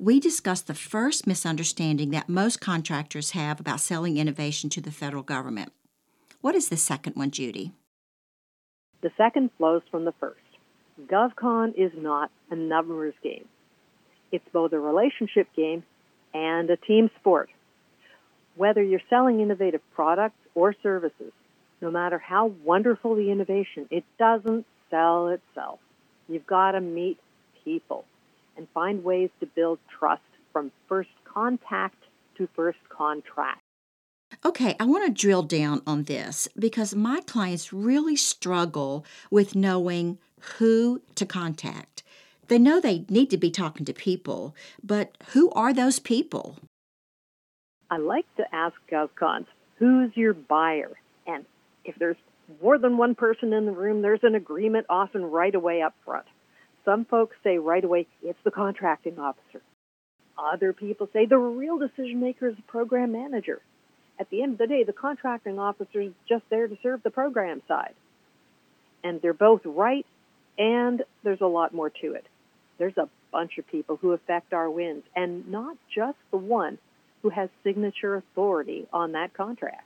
We 0.00 0.18
discussed 0.18 0.66
the 0.66 0.74
first 0.74 1.28
misunderstanding 1.28 2.10
that 2.10 2.28
most 2.28 2.60
contractors 2.60 3.30
have 3.30 3.60
about 3.60 3.78
selling 3.78 4.16
innovation 4.16 4.68
to 4.70 4.80
the 4.80 4.90
federal 4.90 5.22
government. 5.22 5.72
What 6.40 6.56
is 6.56 6.70
the 6.70 6.76
second 6.76 7.14
one, 7.14 7.30
Judy? 7.30 7.70
The 9.00 9.12
second 9.16 9.50
flows 9.56 9.82
from 9.92 10.04
the 10.04 10.14
first. 10.18 10.40
GovCon 11.06 11.72
is 11.78 11.92
not 11.96 12.32
a 12.50 12.56
numbers 12.56 13.14
game. 13.22 13.46
It's 14.32 14.48
both 14.52 14.72
a 14.72 14.80
relationship 14.80 15.46
game 15.54 15.84
and 16.34 16.68
a 16.68 16.76
team 16.76 17.10
sport. 17.20 17.48
Whether 18.56 18.82
you're 18.82 19.00
selling 19.08 19.40
innovative 19.40 19.80
products 19.94 20.38
or 20.54 20.74
services, 20.82 21.32
no 21.80 21.90
matter 21.90 22.18
how 22.18 22.52
wonderful 22.64 23.14
the 23.14 23.30
innovation, 23.30 23.86
it 23.90 24.04
doesn't 24.18 24.66
sell 24.90 25.28
itself. 25.28 25.80
You've 26.28 26.46
got 26.46 26.72
to 26.72 26.80
meet 26.80 27.18
people 27.64 28.04
and 28.56 28.68
find 28.74 29.02
ways 29.02 29.30
to 29.40 29.46
build 29.46 29.78
trust 29.98 30.22
from 30.52 30.70
first 30.88 31.10
contact 31.24 31.96
to 32.36 32.48
first 32.54 32.78
contract. 32.88 33.60
Okay, 34.44 34.76
I 34.80 34.84
want 34.84 35.06
to 35.06 35.12
drill 35.12 35.42
down 35.42 35.82
on 35.86 36.04
this 36.04 36.48
because 36.58 36.94
my 36.94 37.20
clients 37.26 37.72
really 37.72 38.16
struggle 38.16 39.04
with 39.30 39.54
knowing 39.54 40.18
who 40.58 41.02
to 41.14 41.26
contact. 41.26 42.02
They 42.48 42.58
know 42.58 42.80
they 42.80 43.04
need 43.08 43.30
to 43.30 43.36
be 43.36 43.50
talking 43.50 43.86
to 43.86 43.92
people, 43.92 44.54
but 44.82 45.16
who 45.28 45.50
are 45.52 45.72
those 45.72 45.98
people? 45.98 46.58
I 47.92 47.98
like 47.98 48.24
to 48.38 48.54
ask 48.54 48.74
GovCons, 48.90 49.44
who's 49.78 50.16
your 50.16 50.32
buyer? 50.32 50.92
And 51.26 51.44
if 51.84 51.94
there's 51.98 52.16
more 52.62 52.78
than 52.78 52.96
one 52.96 53.14
person 53.14 53.52
in 53.52 53.66
the 53.66 53.72
room, 53.72 54.00
there's 54.00 54.22
an 54.22 54.34
agreement 54.34 54.86
often 54.88 55.22
right 55.22 55.54
away 55.54 55.82
up 55.82 55.94
front. 56.02 56.24
Some 56.86 57.04
folks 57.04 57.36
say 57.44 57.58
right 57.58 57.84
away, 57.84 58.06
it's 58.22 58.38
the 58.44 58.50
contracting 58.50 59.18
officer. 59.18 59.60
Other 60.38 60.72
people 60.72 61.06
say 61.12 61.26
the 61.26 61.36
real 61.36 61.76
decision 61.76 62.18
maker 62.18 62.48
is 62.48 62.56
the 62.56 62.62
program 62.62 63.12
manager. 63.12 63.60
At 64.18 64.30
the 64.30 64.42
end 64.42 64.52
of 64.52 64.58
the 64.58 64.68
day, 64.68 64.84
the 64.84 64.94
contracting 64.94 65.58
officer 65.58 66.00
is 66.00 66.12
just 66.26 66.44
there 66.48 66.68
to 66.68 66.78
serve 66.82 67.02
the 67.02 67.10
program 67.10 67.60
side. 67.68 67.92
And 69.04 69.20
they're 69.20 69.34
both 69.34 69.66
right, 69.66 70.06
and 70.56 71.02
there's 71.24 71.42
a 71.42 71.46
lot 71.46 71.74
more 71.74 71.90
to 71.90 72.14
it. 72.14 72.24
There's 72.78 72.96
a 72.96 73.10
bunch 73.30 73.58
of 73.58 73.66
people 73.66 73.96
who 73.96 74.12
affect 74.12 74.54
our 74.54 74.70
wins, 74.70 75.02
and 75.14 75.46
not 75.50 75.76
just 75.94 76.16
the 76.30 76.38
one 76.38 76.78
who 77.22 77.30
has 77.30 77.48
signature 77.64 78.16
authority 78.16 78.86
on 78.92 79.12
that 79.12 79.32
contract. 79.34 79.84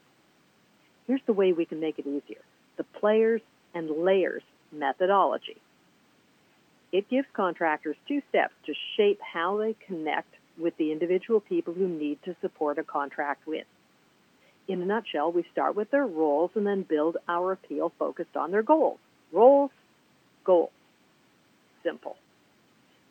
Here's 1.07 1.21
the 1.27 1.33
way 1.33 1.53
we 1.53 1.67
can 1.67 1.81
make 1.81 1.99
it 1.99 2.07
easier 2.07 2.41
the 2.77 2.85
players 2.85 3.41
and 3.75 3.91
layers 3.91 4.43
methodology. 4.73 5.57
It 6.93 7.09
gives 7.09 7.27
contractors 7.33 7.97
two 8.07 8.23
steps 8.29 8.55
to 8.67 8.75
shape 8.97 9.21
how 9.21 9.59
they 9.59 9.75
connect 9.87 10.33
with 10.59 10.77
the 10.77 10.93
individual 10.93 11.41
people 11.41 11.75
who 11.75 11.89
need 11.89 12.19
to 12.25 12.37
support 12.41 12.79
a 12.79 12.85
contract 12.85 13.47
win. 13.47 13.65
In 14.69 14.83
a 14.83 14.87
nutshell, 14.87 15.31
we 15.31 15.45
start 15.53 15.77
with 15.77 15.91
their 15.91 16.07
roles 16.07 16.51
and 16.55 16.67
then 16.67 16.83
build 16.83 17.19
our 17.29 17.53
appeal 17.53 17.93
focused 17.99 18.37
on 18.37 18.51
their 18.51 18.63
goals. 18.63 18.99
Roles, 19.33 19.71
goals. 20.45 20.71
Simple. 21.85 22.17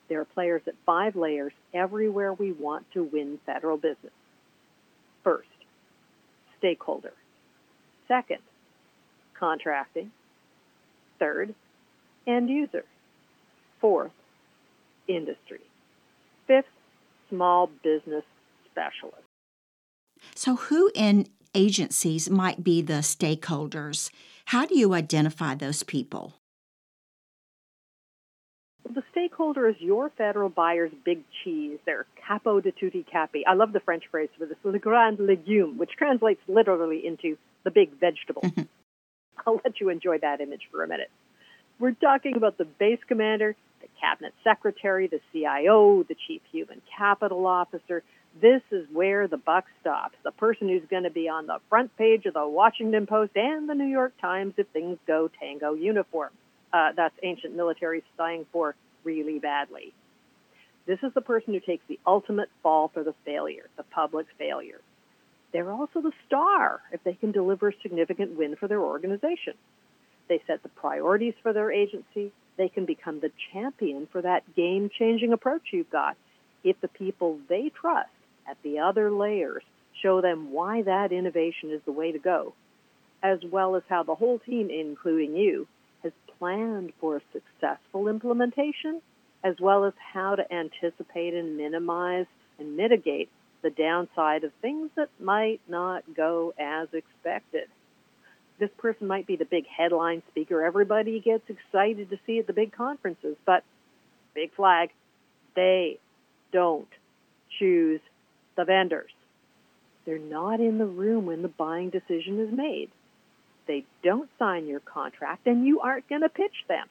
There 0.08 0.22
are 0.22 0.26
players 0.26 0.62
at 0.68 0.76
five 0.86 1.16
layers 1.16 1.54
everywhere 1.74 2.34
we 2.34 2.52
want 2.52 2.86
to 2.94 3.04
win 3.04 3.40
federal 3.46 3.78
business. 3.78 4.14
First, 5.24 5.48
stakeholder. 6.60 7.14
Second, 8.08 8.40
contracting. 9.38 10.12
Third, 11.18 11.56
end 12.28 12.50
user. 12.50 12.86
Fourth, 13.82 14.12
industry. 15.08 15.62
Fifth, 16.48 16.66
small 17.30 17.70
business 17.84 18.24
specialist. 18.72 19.24
So, 20.36 20.56
who 20.56 20.92
in 20.96 21.28
agencies 21.54 22.30
might 22.30 22.64
be 22.64 22.82
the 22.82 22.96
stakeholders? 22.96 24.12
How 24.46 24.66
do 24.66 24.78
you 24.78 24.94
identify 24.94 25.56
those 25.56 25.84
people? 25.84 26.34
The 28.94 29.04
stakeholder 29.12 29.68
is 29.68 29.76
your 29.80 30.12
federal 30.12 30.50
buyer's 30.50 30.92
big 31.04 31.24
cheese, 31.44 31.80
their 31.86 32.06
capo 32.28 32.60
di 32.60 32.72
tutti 32.72 33.04
capi. 33.04 33.44
I 33.46 33.54
love 33.54 33.74
the 33.74 33.80
French 33.80 34.04
phrase 34.12 34.30
for 34.38 34.46
this, 34.46 34.58
le 34.64 34.78
grand 34.78 35.20
legume, 35.20 35.78
which 35.78 35.92
translates 35.98 36.42
literally 36.48 37.06
into 37.06 37.36
the 37.64 37.72
big 37.72 38.00
vegetable. 38.00 38.44
Mm-hmm. 38.44 38.62
I'll 39.48 39.60
let 39.64 39.80
you 39.82 39.90
enjoy 39.90 40.20
that 40.20 40.40
image 40.40 40.70
for 40.72 40.84
a 40.84 40.88
minute. 40.88 41.10
We're 41.80 41.94
talking 41.94 42.38
about 42.38 42.58
the 42.58 42.66
base 42.66 43.00
commander, 43.08 43.56
the 43.82 43.88
cabinet 44.00 44.34
secretary, 44.44 45.08
the 45.08 45.20
CIO, 45.34 46.04
the 46.04 46.16
chief 46.28 46.42
human 46.52 46.82
capital 46.96 47.48
officer. 47.48 48.04
This 48.40 48.62
is 48.72 48.86
where 48.94 49.28
the 49.28 49.38
buck 49.38 49.66
stops. 49.82 50.16
The 50.24 50.32
person 50.32 50.70
who's 50.70 50.88
going 50.90 51.04
to 51.04 51.10
be 51.10 51.28
on 51.28 51.48
the 51.48 51.58
front 51.70 51.96
page 51.98 52.26
of 52.28 52.36
the 52.36 52.48
Washington 52.48 53.08
Post 53.08 53.32
and 53.36 53.68
the 53.68 53.74
New 53.74 53.88
York 53.88 54.14
Times 54.22 54.54
if 54.58 54.68
things 54.68 55.00
go 55.08 55.30
tango 55.40 55.74
uniform 55.74 56.32
uh, 56.76 56.92
that's 56.94 57.16
ancient 57.24 57.56
military 57.56 58.04
slang 58.18 58.46
for 58.52 58.76
really 59.06 59.40
badly. 59.40 59.94
This 60.86 61.00
is 61.04 61.14
the 61.14 61.22
person 61.22 61.54
who 61.54 61.62
takes 61.62 61.86
the 61.88 62.00
ultimate 62.06 62.50
fall 62.62 62.90
for 62.94 63.02
the 63.02 63.16
failure, 63.24 63.68
the 63.78 63.84
public 63.84 64.28
failure. 64.38 64.82
They're 65.54 65.72
also 65.72 66.02
the 66.02 66.12
star 66.28 66.82
if 66.92 67.02
they 67.06 67.14
can 67.14 67.32
deliver 67.32 67.70
a 67.70 67.82
significant 67.82 68.38
win 68.38 68.58
for 68.58 68.68
their 68.68 68.82
organization. 68.82 69.54
They 70.28 70.42
set 70.48 70.64
the 70.64 70.70
priorities 70.70 71.34
for 71.42 71.54
their 71.54 71.72
agency. 71.72 72.34
They 72.58 72.68
can 72.68 72.86
become 72.86 73.22
the 73.22 73.32
champion 73.54 74.08
for 74.12 74.22
that 74.22 74.44
game 74.54 74.90
changing 75.00 75.32
approach 75.32 75.62
you've 75.72 75.90
got 75.90 76.18
if 76.66 76.82
the 76.82 76.90
people 76.90 77.40
they 77.48 77.70
trust 77.70 78.10
at 78.50 78.58
the 78.64 78.80
other 78.80 79.12
layers 79.12 79.64
show 80.02 80.20
them 80.20 80.52
why 80.52 80.82
that 80.82 81.14
innovation 81.14 81.72
is 81.72 81.82
the 81.86 81.94
way 81.94 82.12
to 82.12 82.20
go, 82.20 82.54
as 83.24 83.40
well 83.50 83.78
as 83.78 83.84
how 83.88 84.04
the 84.04 84.16
whole 84.16 84.40
team, 84.40 84.70
including 84.70 85.38
you, 85.38 85.68
planned 86.40 86.94
for 87.00 87.22
successful 87.34 88.08
implementation, 88.08 89.02
as 89.44 89.56
well 89.60 89.86
as 89.86 89.94
how 90.14 90.36
to 90.36 90.54
anticipate 90.54 91.34
and 91.34 91.58
minimize 91.58 92.26
and 92.60 92.78
mitigate 92.78 93.30
the 93.62 93.70
downside 93.70 94.44
of 94.44 94.52
things 94.62 94.90
that 94.96 95.10
might 95.20 95.60
not 95.68 96.04
go 96.16 96.54
as 96.60 96.88
expected. 96.94 97.68
This 98.60 98.70
person 98.78 99.08
might 99.08 99.28
be 99.28 99.36
the 99.36 99.46
big 99.46 99.66
headline 99.68 100.24
speaker 100.30 100.64
everybody 100.64 101.20
gets 101.20 101.44
excited 101.50 102.10
to 102.10 102.20
see 102.26 102.40
at 102.40 102.48
the 102.48 102.54
big 102.54 102.72
conferences, 102.72 103.36
but 103.46 103.64
big 104.34 104.54
flag, 104.56 104.92
they 105.56 106.00
don't 106.52 106.88
choose 107.60 108.02
the 108.56 108.66
vendors. 108.66 109.12
They're 110.06 110.20
not 110.20 110.60
in 110.60 110.78
the 110.78 110.86
room 110.86 111.26
when 111.26 111.42
the 111.42 111.48
buying 111.48 111.90
decision 111.90 112.40
is 112.40 112.56
made 112.56 112.90
they 113.68 113.86
don't 114.04 114.30
sign 114.38 114.68
your 114.68 114.80
contract, 114.80 115.48
and 115.48 115.66
you 115.66 115.80
aren't 115.80 116.08
going 116.10 116.22
to 116.22 116.30
pitch 116.30 116.66
them. 116.68 116.88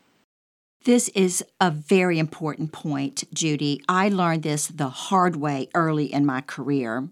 This 0.85 1.09
is 1.11 1.43
a 1.61 1.71
very 1.71 2.19
important 2.19 2.73
point, 2.73 3.25
Judy. 3.33 3.83
I 3.89 4.09
learned 4.11 4.43
this 4.43 4.67
the 4.67 4.91
hard 4.91 5.37
way 5.37 5.69
early 5.75 6.13
in 6.13 6.27
my 6.27 6.43
career. 6.43 7.09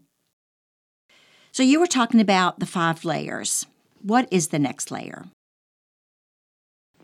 So, 1.52 1.62
you 1.62 1.80
were 1.80 1.86
talking 1.86 2.20
about 2.20 2.58
the 2.58 2.66
five 2.66 3.04
layers. 3.04 3.66
What 4.02 4.28
is 4.30 4.48
the 4.48 4.58
next 4.58 4.90
layer? 4.90 5.26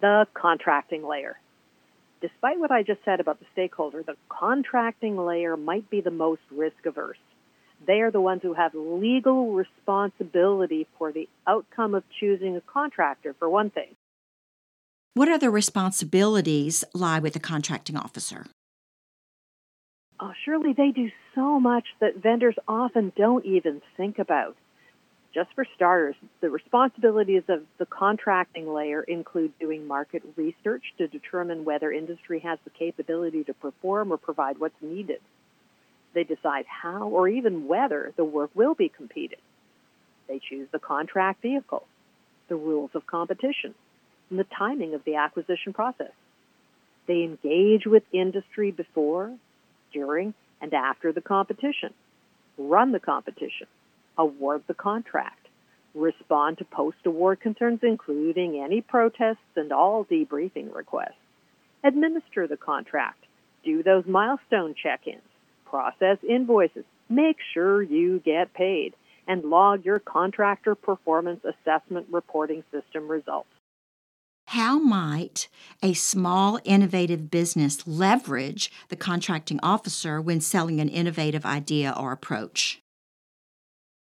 The 0.01 0.27
contracting 0.35 1.07
layer. 1.07 1.39
Despite 2.21 2.59
what 2.59 2.71
I 2.71 2.83
just 2.83 3.05
said 3.05 3.21
about 3.21 3.39
the 3.39 3.47
stakeholder, 3.53 4.03
the 4.03 4.17
contracting 4.29 5.17
layer 5.17 5.57
might 5.57 5.89
be 5.89 6.01
the 6.01 6.11
most 6.11 6.43
risk 6.51 6.85
averse. 6.85 7.19
They 7.87 8.01
are 8.01 8.11
the 8.11 8.21
ones 8.21 8.43
who 8.43 8.55
have 8.55 8.75
legal 8.75 9.53
responsibility 9.53 10.87
for 10.99 11.13
the 11.13 11.29
outcome 11.47 11.95
of 11.95 12.05
choosing 12.21 12.57
a 12.57 12.61
contractor, 12.61 13.35
for 13.39 13.49
one 13.49 13.71
thing. 13.71 13.95
What 15.15 15.29
other 15.29 15.51
responsibilities 15.51 16.85
lie 16.95 17.19
with 17.19 17.33
the 17.33 17.41
contracting 17.41 17.97
officer? 17.97 18.47
Oh, 20.21 20.33
surely 20.45 20.73
they 20.73 20.91
do 20.91 21.11
so 21.35 21.61
much 21.61 21.87
that 22.01 22.17
vendors 22.17 22.57
often 22.67 23.13
don't 23.17 23.45
even 23.45 23.81
think 23.97 24.19
about. 24.19 24.57
Just 25.33 25.51
for 25.55 25.67
starters, 25.77 26.17
the 26.41 26.51
responsibilities 26.51 27.45
of 27.49 27.63
the 27.79 27.87
contracting 27.87 28.73
layer 28.73 29.03
include 29.03 29.53
doing 29.61 29.87
market 29.87 30.23
research 30.37 30.83
to 30.99 31.07
determine 31.07 31.65
whether 31.65 31.93
industry 31.93 32.41
has 32.41 32.59
the 32.65 32.71
capability 32.71 33.45
to 33.45 33.55
perform 33.55 34.13
or 34.13 34.17
provide 34.17 34.59
what's 34.59 34.81
needed. 34.81 35.21
They 36.15 36.25
decide 36.25 36.65
how 36.67 37.09
or 37.09 37.29
even 37.29 37.69
whether 37.69 38.13
the 38.17 38.25
work 38.25 38.51
will 38.55 38.75
be 38.75 38.89
competed. 38.89 39.39
They 40.27 40.41
choose 40.41 40.69
the 40.73 40.79
contract 40.79 41.43
vehicle, 41.43 41.87
the 42.49 42.57
rules 42.57 42.91
of 42.95 43.07
competition, 43.07 43.75
and 44.31 44.39
the 44.39 44.45
timing 44.45 44.95
of 44.95 45.05
the 45.05 45.17
acquisition 45.17 45.73
process. 45.73 46.13
They 47.07 47.23
engage 47.23 47.87
with 47.87 48.03
industry 48.13 48.71
before, 48.71 49.33
during, 49.93 50.35
and 50.61 50.75
after 50.75 51.13
the 51.13 51.23
competition, 51.23 51.95
run 52.59 52.93
the 52.93 53.01
competition, 53.01 53.67
award 54.17 54.63
the 54.67 54.75
contract, 54.75 55.47
respond 55.95 56.59
to 56.59 56.65
post 56.65 56.99
award 57.07 57.41
concerns, 57.41 57.81
including 57.83 58.61
any 58.63 58.81
protests 58.81 59.57
and 59.57 59.73
all 59.73 60.05
debriefing 60.05 60.75
requests, 60.75 61.15
administer 61.83 62.47
the 62.47 62.57
contract, 62.57 63.25
do 63.65 63.83
those 63.83 64.05
milestone 64.07 64.75
check 64.75 65.07
ins, 65.07 65.23
process 65.69 66.19
invoices, 66.29 66.85
make 67.09 67.37
sure 67.55 67.83
you 67.83 68.21
get 68.21 68.55
paid, 68.55 68.95
and 69.27 69.45
log 69.45 69.85
your 69.85 69.99
contractor 69.99 70.75
performance 70.75 71.41
assessment 71.45 72.07
reporting 72.11 72.65
system 72.73 73.09
results. 73.09 73.49
How 74.49 74.79
might 74.79 75.49
a 75.83 75.93
small, 75.93 76.59
innovative 76.65 77.31
business 77.31 77.87
leverage 77.87 78.73
the 78.89 78.97
contracting 78.97 79.61
officer 79.63 80.23
when 80.23 80.41
selling 80.41 80.81
an 80.81 80.89
innovative 80.89 81.45
idea 81.45 81.95
or 81.95 82.13
approach? 82.13 82.81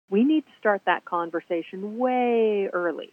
We 0.08 0.22
need 0.22 0.46
to 0.46 0.52
start 0.60 0.82
that 0.86 1.04
conversation 1.04 1.98
way 1.98 2.68
early, 2.72 3.12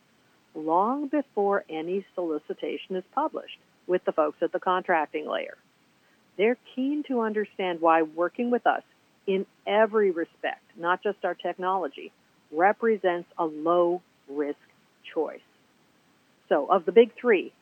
long 0.54 1.08
before 1.08 1.66
any 1.68 2.06
solicitation 2.14 2.96
is 2.96 3.04
published 3.16 3.58
with 3.88 4.06
the 4.06 4.12
folks 4.12 4.38
at 4.42 4.52
the 4.52 4.60
contracting 4.60 5.28
layer. 5.28 5.58
They're 6.38 6.58
keen 6.76 7.04
to 7.08 7.22
understand 7.22 7.82
why 7.82 8.02
working 8.02 8.52
with 8.52 8.68
us 8.68 8.84
in 9.28 9.46
every 9.66 10.12
respect, 10.12 10.64
not 10.78 11.02
just 11.02 11.24
our 11.24 11.34
technology, 11.36 12.12
represents 12.52 13.30
a 13.38 13.46
low 13.46 14.02
risk 14.30 14.60
choice. 15.14 15.40
So, 16.50 16.68
of 16.68 16.86
the 16.86 16.92
big 16.92 17.12
three, 17.20 17.54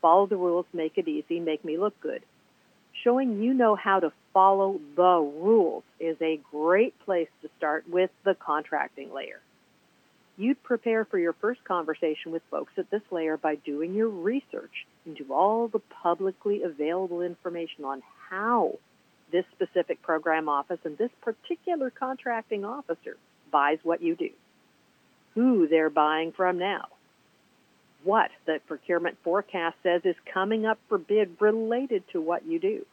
follow 0.00 0.26
the 0.26 0.36
rules, 0.36 0.66
make 0.72 0.98
it 0.98 1.08
easy, 1.08 1.40
make 1.40 1.64
me 1.64 1.78
look 1.78 1.98
good. 2.00 2.22
Showing 3.04 3.42
you 3.42 3.54
know 3.54 3.76
how 3.76 4.00
to 4.00 4.12
follow 4.32 4.80
the 4.96 5.18
rules 5.18 5.84
is 6.00 6.16
a 6.20 6.40
great 6.50 6.98
place 7.04 7.28
to 7.42 7.50
start 7.56 7.88
with 7.88 8.10
the 8.24 8.34
contracting 8.34 9.12
layer. 9.12 9.40
You'd 10.38 10.62
prepare 10.62 11.04
for 11.06 11.18
your 11.18 11.32
first 11.32 11.64
conversation 11.64 12.30
with 12.30 12.42
folks 12.50 12.72
at 12.76 12.90
this 12.90 13.02
layer 13.10 13.38
by 13.38 13.54
doing 13.54 13.94
your 13.94 14.08
research 14.08 14.86
into 15.06 15.32
all 15.32 15.68
the 15.68 15.78
publicly 15.78 16.62
available 16.62 17.22
information 17.22 17.84
on 17.84 18.02
how 18.28 18.78
this 19.32 19.44
specific 19.52 20.02
program 20.02 20.48
office 20.48 20.78
and 20.84 20.98
this 20.98 21.10
particular 21.22 21.90
contracting 21.90 22.64
officer 22.64 23.16
buys 23.50 23.78
what 23.82 24.02
you 24.02 24.14
do, 24.14 24.30
who 25.34 25.66
they're 25.68 25.90
buying 25.90 26.32
from 26.32 26.58
now, 26.58 26.86
what 28.04 28.30
the 28.44 28.60
procurement 28.66 29.16
forecast 29.24 29.76
says 29.82 30.02
is 30.04 30.16
coming 30.32 30.66
up 30.66 30.78
for 30.88 30.98
bid 30.98 31.30
related 31.40 32.02
to 32.12 32.20
what 32.20 32.46
you 32.46 32.60
do. 32.60 32.84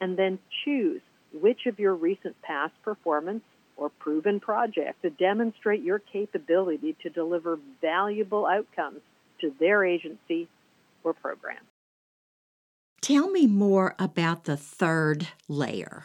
And 0.00 0.16
then 0.16 0.38
choose 0.64 1.00
which 1.32 1.66
of 1.66 1.78
your 1.78 1.94
recent 1.94 2.40
past 2.42 2.74
performance 2.82 3.42
or 3.76 3.88
proven 3.88 4.40
project 4.40 5.02
to 5.02 5.10
demonstrate 5.10 5.82
your 5.82 5.98
capability 5.98 6.96
to 7.02 7.10
deliver 7.10 7.58
valuable 7.80 8.46
outcomes 8.46 9.00
to 9.40 9.52
their 9.58 9.84
agency 9.84 10.48
or 11.02 11.12
program. 11.12 11.58
Tell 13.02 13.30
me 13.30 13.46
more 13.46 13.94
about 13.98 14.44
the 14.44 14.56
third 14.56 15.28
layer. 15.48 16.04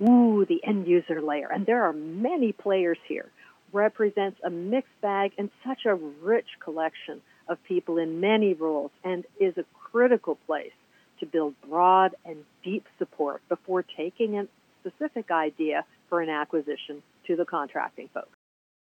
Ooh, 0.00 0.46
the 0.48 0.60
end 0.66 0.86
user 0.86 1.20
layer. 1.20 1.48
And 1.52 1.66
there 1.66 1.84
are 1.84 1.92
many 1.92 2.52
players 2.52 2.98
here 3.06 3.30
represents 3.72 4.38
a 4.44 4.50
mixed 4.50 5.00
bag 5.00 5.32
and 5.38 5.50
such 5.66 5.86
a 5.86 5.94
rich 5.94 6.46
collection 6.62 7.20
of 7.48 7.62
people 7.64 7.98
in 7.98 8.20
many 8.20 8.54
roles 8.54 8.90
and 9.04 9.24
is 9.40 9.56
a 9.56 9.64
critical 9.74 10.38
place 10.46 10.72
to 11.20 11.26
build 11.26 11.54
broad 11.68 12.14
and 12.24 12.38
deep 12.62 12.84
support 12.98 13.40
before 13.48 13.84
taking 13.96 14.38
a 14.38 14.46
specific 14.80 15.30
idea 15.30 15.84
for 16.12 16.20
an 16.20 16.28
acquisition 16.28 17.02
to 17.26 17.36
the 17.36 17.46
contracting 17.46 18.06
folks. 18.12 18.36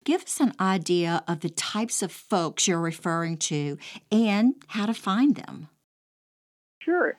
Give 0.04 0.24
us 0.24 0.40
an 0.40 0.54
idea 0.60 1.24
of 1.28 1.42
the 1.42 1.50
types 1.52 2.02
of 2.02 2.12
folks 2.12 2.68
you're 2.68 2.80
referring 2.80 3.38
to 3.38 3.78
and 4.12 4.56
how 4.70 4.88
to 4.88 4.96
find 4.96 5.36
them. 5.36 5.68
Sure. 6.82 7.14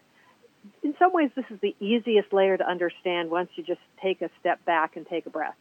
In 0.82 0.96
some 0.98 1.12
ways, 1.12 1.30
this 1.36 1.44
is 1.48 1.60
the 1.60 1.76
easiest 1.78 2.32
layer 2.32 2.56
to 2.56 2.68
understand 2.68 3.30
once 3.30 3.50
you 3.54 3.62
just 3.62 3.78
take 4.02 4.20
a 4.20 4.30
step 4.40 4.64
back 4.64 4.96
and 4.96 5.06
take 5.06 5.26
a 5.26 5.30
breath. 5.30 5.54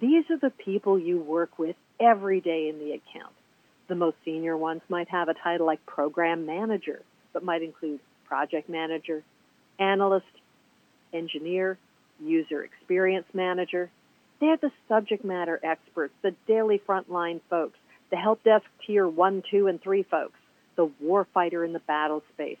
These 0.00 0.24
are 0.30 0.38
the 0.38 0.50
people 0.50 0.98
you 0.98 1.20
work 1.20 1.56
with 1.56 1.76
every 2.00 2.40
day 2.40 2.68
in 2.68 2.80
the 2.80 2.90
account. 2.90 3.34
The 3.86 3.94
most 3.94 4.16
senior 4.24 4.56
ones 4.56 4.82
might 4.88 5.08
have 5.10 5.28
a 5.28 5.34
title 5.34 5.64
like 5.64 5.86
program 5.86 6.44
manager, 6.44 7.02
but 7.32 7.44
might 7.44 7.62
include 7.62 8.00
project 8.26 8.68
manager, 8.68 9.22
analyst, 9.78 10.26
engineer, 11.12 11.78
user 12.20 12.62
experience 12.62 13.26
manager. 13.32 13.90
They're 14.40 14.56
the 14.56 14.70
subject 14.88 15.24
matter 15.24 15.58
experts, 15.62 16.14
the 16.22 16.34
daily 16.46 16.80
frontline 16.86 17.40
folks, 17.48 17.78
the 18.10 18.16
help 18.16 18.42
desk 18.44 18.66
tier 18.86 19.08
1, 19.08 19.42
2, 19.50 19.66
and 19.66 19.80
3 19.80 20.02
folks, 20.04 20.38
the 20.76 20.90
warfighter 21.02 21.64
in 21.64 21.72
the 21.72 21.80
battle 21.80 22.22
space. 22.34 22.58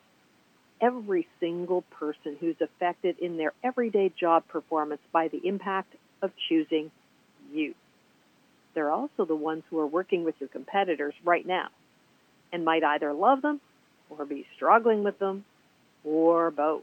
Every 0.80 1.26
single 1.40 1.82
person 1.82 2.36
who's 2.38 2.56
affected 2.60 3.18
in 3.18 3.36
their 3.36 3.52
everyday 3.62 4.12
job 4.18 4.46
performance 4.48 5.00
by 5.12 5.28
the 5.28 5.40
impact 5.46 5.94
of 6.22 6.32
choosing 6.48 6.90
you. 7.52 7.74
They're 8.74 8.90
also 8.90 9.24
the 9.24 9.36
ones 9.36 9.62
who 9.70 9.78
are 9.78 9.86
working 9.86 10.24
with 10.24 10.34
your 10.38 10.50
competitors 10.50 11.14
right 11.24 11.46
now 11.46 11.68
and 12.52 12.64
might 12.64 12.84
either 12.84 13.12
love 13.12 13.42
them 13.42 13.60
or 14.10 14.24
be 14.26 14.46
struggling 14.54 15.02
with 15.02 15.18
them 15.18 15.44
or 16.04 16.50
both. 16.50 16.82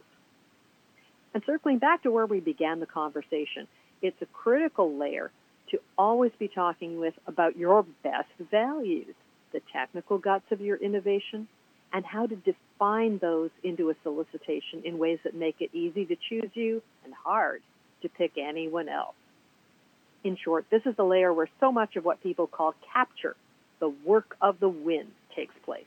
And 1.33 1.43
circling 1.45 1.79
back 1.79 2.03
to 2.03 2.11
where 2.11 2.25
we 2.25 2.39
began 2.39 2.79
the 2.79 2.85
conversation, 2.85 3.67
it's 4.01 4.21
a 4.21 4.27
critical 4.27 4.95
layer 4.97 5.31
to 5.71 5.79
always 5.97 6.31
be 6.37 6.47
talking 6.47 6.99
with 6.99 7.15
about 7.25 7.57
your 7.57 7.83
best 8.03 8.29
values, 8.51 9.15
the 9.51 9.61
technical 9.71 10.17
guts 10.17 10.45
of 10.51 10.61
your 10.61 10.77
innovation, 10.77 11.47
and 11.91 12.05
how 12.05 12.27
to 12.27 12.35
define 12.35 13.17
those 13.19 13.49
into 13.63 13.89
a 13.89 13.95
solicitation 14.03 14.81
in 14.83 14.97
ways 14.97 15.19
that 15.23 15.35
make 15.35 15.55
it 15.59 15.69
easy 15.73 16.05
to 16.05 16.15
choose 16.29 16.49
you 16.53 16.81
and 17.03 17.13
hard 17.13 17.61
to 18.01 18.09
pick 18.09 18.33
anyone 18.37 18.89
else. 18.89 19.15
In 20.23 20.37
short, 20.43 20.65
this 20.69 20.81
is 20.85 20.95
the 20.95 21.03
layer 21.03 21.33
where 21.33 21.49
so 21.59 21.71
much 21.71 21.95
of 21.95 22.05
what 22.05 22.21
people 22.21 22.47
call 22.47 22.75
capture, 22.93 23.35
the 23.79 23.89
work 23.89 24.35
of 24.41 24.59
the 24.59 24.69
win, 24.69 25.07
takes 25.35 25.53
place. 25.65 25.85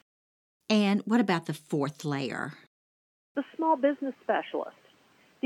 And 0.68 1.02
what 1.06 1.20
about 1.20 1.46
the 1.46 1.54
fourth 1.54 2.04
layer? 2.04 2.54
The 3.34 3.44
small 3.56 3.76
business 3.76 4.14
specialist. 4.22 4.76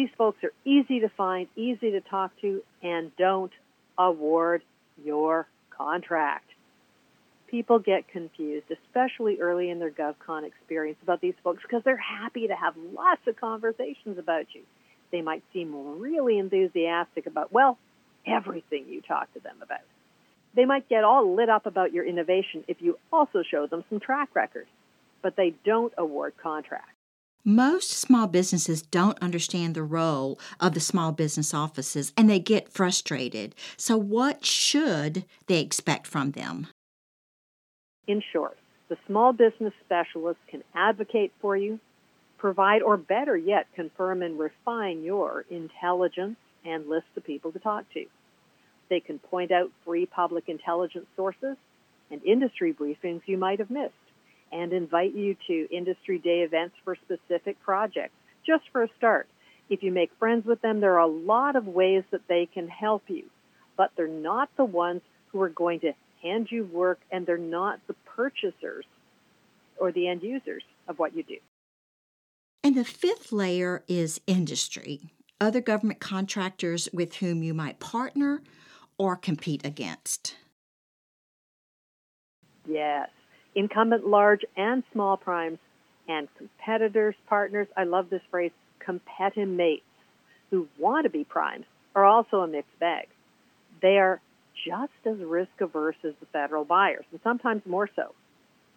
These 0.00 0.08
folks 0.16 0.42
are 0.44 0.52
easy 0.64 1.00
to 1.00 1.10
find, 1.10 1.46
easy 1.56 1.90
to 1.90 2.00
talk 2.00 2.30
to, 2.40 2.62
and 2.82 3.14
don't 3.18 3.52
award 3.98 4.62
your 5.04 5.46
contract. 5.68 6.48
People 7.48 7.80
get 7.80 8.08
confused, 8.08 8.64
especially 8.70 9.40
early 9.42 9.68
in 9.68 9.78
their 9.78 9.90
GovCon 9.90 10.44
experience, 10.44 10.96
about 11.02 11.20
these 11.20 11.34
folks 11.44 11.60
because 11.60 11.82
they're 11.84 11.98
happy 11.98 12.48
to 12.48 12.54
have 12.54 12.72
lots 12.94 13.20
of 13.26 13.36
conversations 13.36 14.16
about 14.18 14.46
you. 14.54 14.62
They 15.12 15.20
might 15.20 15.42
seem 15.52 16.00
really 16.00 16.38
enthusiastic 16.38 17.26
about, 17.26 17.52
well, 17.52 17.76
everything 18.26 18.86
you 18.88 19.02
talk 19.02 19.30
to 19.34 19.40
them 19.40 19.56
about. 19.60 19.80
They 20.54 20.64
might 20.64 20.88
get 20.88 21.04
all 21.04 21.36
lit 21.36 21.50
up 21.50 21.66
about 21.66 21.92
your 21.92 22.06
innovation 22.06 22.64
if 22.68 22.80
you 22.80 22.98
also 23.12 23.42
show 23.42 23.66
them 23.66 23.84
some 23.90 24.00
track 24.00 24.30
record, 24.34 24.66
but 25.20 25.36
they 25.36 25.52
don't 25.62 25.92
award 25.98 26.32
contracts. 26.42 26.99
Most 27.44 27.92
small 27.92 28.26
businesses 28.26 28.82
don't 28.82 29.18
understand 29.22 29.74
the 29.74 29.82
role 29.82 30.38
of 30.60 30.74
the 30.74 30.80
small 30.80 31.10
business 31.10 31.54
offices 31.54 32.12
and 32.14 32.28
they 32.28 32.38
get 32.38 32.68
frustrated. 32.68 33.54
So, 33.78 33.96
what 33.96 34.44
should 34.44 35.24
they 35.46 35.60
expect 35.60 36.06
from 36.06 36.32
them? 36.32 36.66
In 38.06 38.22
short, 38.32 38.58
the 38.88 38.98
small 39.06 39.32
business 39.32 39.72
specialist 39.84 40.40
can 40.48 40.62
advocate 40.74 41.32
for 41.40 41.56
you, 41.56 41.80
provide, 42.36 42.82
or 42.82 42.98
better 42.98 43.36
yet, 43.36 43.68
confirm 43.74 44.22
and 44.22 44.38
refine 44.38 45.02
your 45.02 45.46
intelligence, 45.48 46.36
and 46.64 46.88
list 46.88 47.06
the 47.14 47.22
people 47.22 47.52
to 47.52 47.58
talk 47.58 47.84
to. 47.94 48.04
They 48.90 49.00
can 49.00 49.18
point 49.18 49.50
out 49.50 49.70
free 49.84 50.04
public 50.04 50.48
intelligence 50.48 51.06
sources 51.16 51.56
and 52.10 52.22
industry 52.22 52.74
briefings 52.74 53.22
you 53.24 53.38
might 53.38 53.60
have 53.60 53.70
missed 53.70 53.94
and 54.52 54.72
invite 54.72 55.14
you 55.14 55.36
to 55.46 55.68
industry 55.74 56.18
day 56.18 56.40
events 56.40 56.74
for 56.84 56.96
specific 56.96 57.60
projects, 57.62 58.14
just 58.46 58.64
for 58.72 58.82
a 58.82 58.88
start. 58.96 59.28
If 59.68 59.82
you 59.82 59.92
make 59.92 60.10
friends 60.18 60.46
with 60.46 60.60
them, 60.62 60.80
there 60.80 60.94
are 60.94 61.00
a 61.00 61.06
lot 61.06 61.56
of 61.56 61.66
ways 61.66 62.02
that 62.10 62.26
they 62.28 62.48
can 62.52 62.68
help 62.68 63.04
you, 63.08 63.24
but 63.76 63.92
they're 63.96 64.08
not 64.08 64.50
the 64.56 64.64
ones 64.64 65.02
who 65.28 65.40
are 65.42 65.48
going 65.48 65.80
to 65.80 65.92
hand 66.22 66.48
you 66.50 66.64
work 66.64 66.98
and 67.10 67.24
they're 67.24 67.38
not 67.38 67.80
the 67.86 67.94
purchasers 68.04 68.84
or 69.78 69.92
the 69.92 70.08
end 70.08 70.22
users 70.22 70.62
of 70.88 70.98
what 70.98 71.16
you 71.16 71.22
do. 71.22 71.36
And 72.62 72.76
the 72.76 72.84
fifth 72.84 73.32
layer 73.32 73.84
is 73.88 74.20
industry 74.26 75.12
other 75.40 75.60
government 75.60 76.00
contractors 76.00 76.88
with 76.92 77.16
whom 77.16 77.42
you 77.42 77.54
might 77.54 77.80
partner 77.80 78.42
or 78.98 79.16
compete 79.16 79.64
against? 79.64 80.36
Yes, 82.68 83.08
incumbent 83.54 84.06
large 84.06 84.44
and 84.56 84.82
small 84.92 85.16
primes 85.16 85.58
and 86.08 86.28
competitors, 86.36 87.14
partners. 87.28 87.68
I 87.76 87.84
love 87.84 88.10
this 88.10 88.22
phrase, 88.30 88.52
competimates, 88.78 89.84
who 90.50 90.68
want 90.78 91.04
to 91.04 91.10
be 91.10 91.24
primes, 91.24 91.66
are 91.94 92.04
also 92.04 92.40
a 92.40 92.46
mixed 92.46 92.78
bag. 92.80 93.08
they 93.80 93.98
are 93.98 94.20
just 94.66 94.92
as 95.06 95.18
risk 95.18 95.50
averse 95.60 95.96
as 96.04 96.12
the 96.20 96.26
federal 96.26 96.64
buyers, 96.64 97.04
and 97.12 97.20
sometimes 97.22 97.62
more 97.64 97.88
so. 97.96 98.14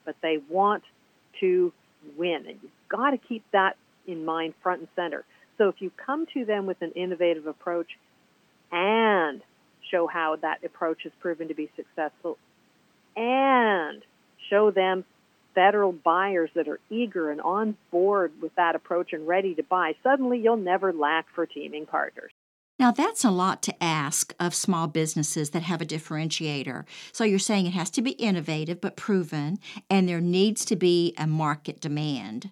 But 0.05 0.15
they 0.21 0.37
want 0.49 0.83
to 1.39 1.73
win, 2.17 2.45
and 2.47 2.59
you've 2.61 2.71
got 2.89 3.11
to 3.11 3.17
keep 3.17 3.43
that 3.51 3.75
in 4.07 4.25
mind 4.25 4.53
front 4.61 4.81
and 4.81 4.87
center. 4.95 5.25
So 5.57 5.67
if 5.69 5.75
you 5.81 5.91
come 6.05 6.25
to 6.33 6.45
them 6.45 6.65
with 6.65 6.81
an 6.81 6.91
innovative 6.91 7.47
approach 7.47 7.87
and 8.71 9.41
show 9.91 10.07
how 10.07 10.37
that 10.41 10.63
approach 10.63 11.03
has 11.03 11.11
proven 11.19 11.49
to 11.49 11.53
be 11.53 11.69
successful 11.75 12.37
and 13.15 14.01
show 14.53 14.69
them 14.69 15.03
federal 15.55 15.91
buyers 15.91 16.49
that 16.55 16.67
are 16.67 16.79
eager 16.89 17.31
and 17.31 17.41
on 17.41 17.75
board 17.91 18.31
with 18.41 18.53
that 18.55 18.75
approach 18.75 19.13
and 19.13 19.27
ready 19.27 19.55
to 19.55 19.63
buy, 19.63 19.93
suddenly 20.03 20.39
you'll 20.39 20.57
never 20.57 20.93
lack 20.93 21.25
for 21.33 21.45
teaming 21.45 21.85
partners. 21.85 22.31
Now, 22.79 22.91
that's 22.91 23.23
a 23.23 23.31
lot 23.31 23.61
to 23.63 23.83
ask 23.83 24.33
of 24.39 24.55
small 24.55 24.87
businesses 24.87 25.51
that 25.51 25.63
have 25.63 25.81
a 25.81 25.85
differentiator. 25.85 26.85
So, 27.11 27.23
you're 27.23 27.39
saying 27.39 27.67
it 27.67 27.73
has 27.73 27.91
to 27.91 28.01
be 28.01 28.11
innovative 28.11 28.81
but 28.81 28.95
proven, 28.95 29.59
and 29.89 30.09
there 30.09 30.19
needs 30.19 30.65
to 30.65 30.75
be 30.75 31.13
a 31.17 31.27
market 31.27 31.79
demand. 31.79 32.49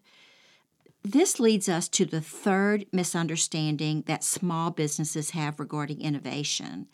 This 1.03 1.39
leads 1.39 1.67
us 1.67 1.89
to 1.89 2.05
the 2.05 2.21
third 2.21 2.85
misunderstanding 2.91 4.03
that 4.05 4.23
small 4.23 4.69
businesses 4.69 5.31
have 5.31 5.59
regarding 5.59 6.01
innovation 6.01 6.87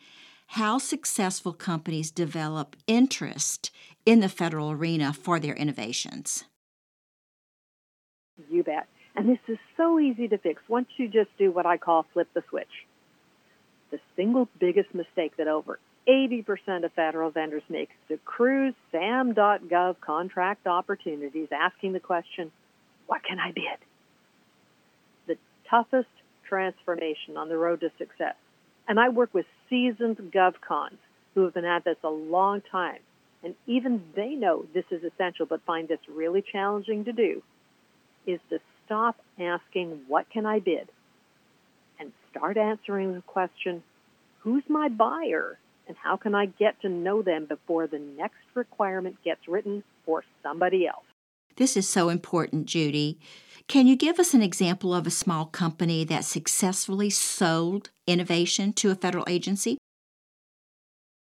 how 0.48 0.78
successful 0.78 1.54
companies 1.54 2.12
develop 2.12 2.76
interest 2.88 3.72
in 4.06 4.22
the 4.22 4.30
federal 4.30 4.72
arena 4.72 5.14
for 5.14 5.40
their 5.40 5.56
innovations. 5.56 6.46
You 8.50 8.64
bet. 8.64 8.88
And 9.16 9.28
this 9.28 9.40
is 9.48 9.58
so 9.76 10.00
easy 10.00 10.28
to 10.28 10.38
fix 10.38 10.62
once 10.68 10.88
you 10.98 11.08
just 11.08 11.30
do 11.38 11.52
what 11.52 11.66
I 11.66 11.78
call 11.78 12.06
flip 12.14 12.30
the 12.34 12.44
switch. 12.50 12.86
The 13.92 14.00
single 14.16 14.48
biggest 14.60 14.94
mistake 14.94 15.36
that 15.38 15.48
over 15.48 15.80
80% 16.08 16.86
of 16.86 16.94
federal 16.94 17.32
vendors 17.32 17.64
make 17.68 17.90
is 17.90 18.18
to 18.18 18.18
cruise 18.24 18.76
SAM.gov 18.92 20.00
contract 20.00 20.68
opportunities 20.68 21.50
asking 21.52 21.94
the 21.94 22.00
question, 22.00 22.52
what 23.08 23.24
can 23.24 23.40
I 23.40 23.52
bid? 23.52 23.80
The 25.28 25.36
toughest 25.70 26.08
transformation 26.48 27.36
on 27.36 27.50
the 27.50 27.58
road 27.58 27.82
to 27.82 27.90
success. 27.98 28.36
And 28.88 29.00
I 29.00 29.10
work 29.10 29.34
with 29.34 29.46
seasoned 29.70 30.18
GovCons 30.18 30.98
who 31.36 31.44
have 31.44 31.54
been 31.54 31.66
at 31.66 31.84
this 31.84 31.98
a 32.04 32.10
long 32.10 32.62
time 32.72 33.00
and 33.44 33.56
even 33.66 34.04
they 34.16 34.30
know 34.36 34.66
this 34.74 34.86
is 34.92 35.04
essential 35.04 35.46
but 35.46 35.62
find 35.66 35.88
this 35.88 36.00
really 36.10 36.42
challenging 36.42 37.06
to 37.06 37.14
do, 37.14 37.42
is 38.26 38.40
to 38.50 38.60
stop 38.86 39.18
asking, 39.40 40.02
What 40.08 40.30
can 40.30 40.46
I 40.46 40.60
bid? 40.60 40.90
and 42.00 42.12
start 42.30 42.58
answering 42.58 43.14
the 43.14 43.22
question, 43.22 43.84
Who's 44.40 44.64
my 44.68 44.90
buyer? 44.90 45.58
And 45.88 45.96
how 45.96 46.18
can 46.18 46.36
I 46.36 46.48
get 46.48 46.82
to 46.82 46.90
know 46.90 47.22
them 47.22 47.46
before 47.46 47.88
the 47.88 48.00
next 48.00 48.44
requirement 48.54 49.16
gets 49.24 49.48
written 49.48 49.86
for 50.06 50.26
somebody 50.44 50.86
else? 50.86 51.06
This 51.56 51.78
is 51.78 51.88
so 51.88 52.10
important, 52.10 52.66
Judy. 52.66 53.18
Can 53.68 53.86
you 53.86 53.98
give 53.98 54.18
us 54.18 54.34
an 54.34 54.42
example 54.42 54.94
of 54.94 55.06
a 55.06 55.12
small 55.12 55.46
company 55.46 56.06
that 56.06 56.24
successfully 56.24 57.10
sold 57.10 57.90
innovation 58.08 58.72
to 58.74 58.92
a 58.92 58.96
federal 58.96 59.26
agency? 59.28 59.78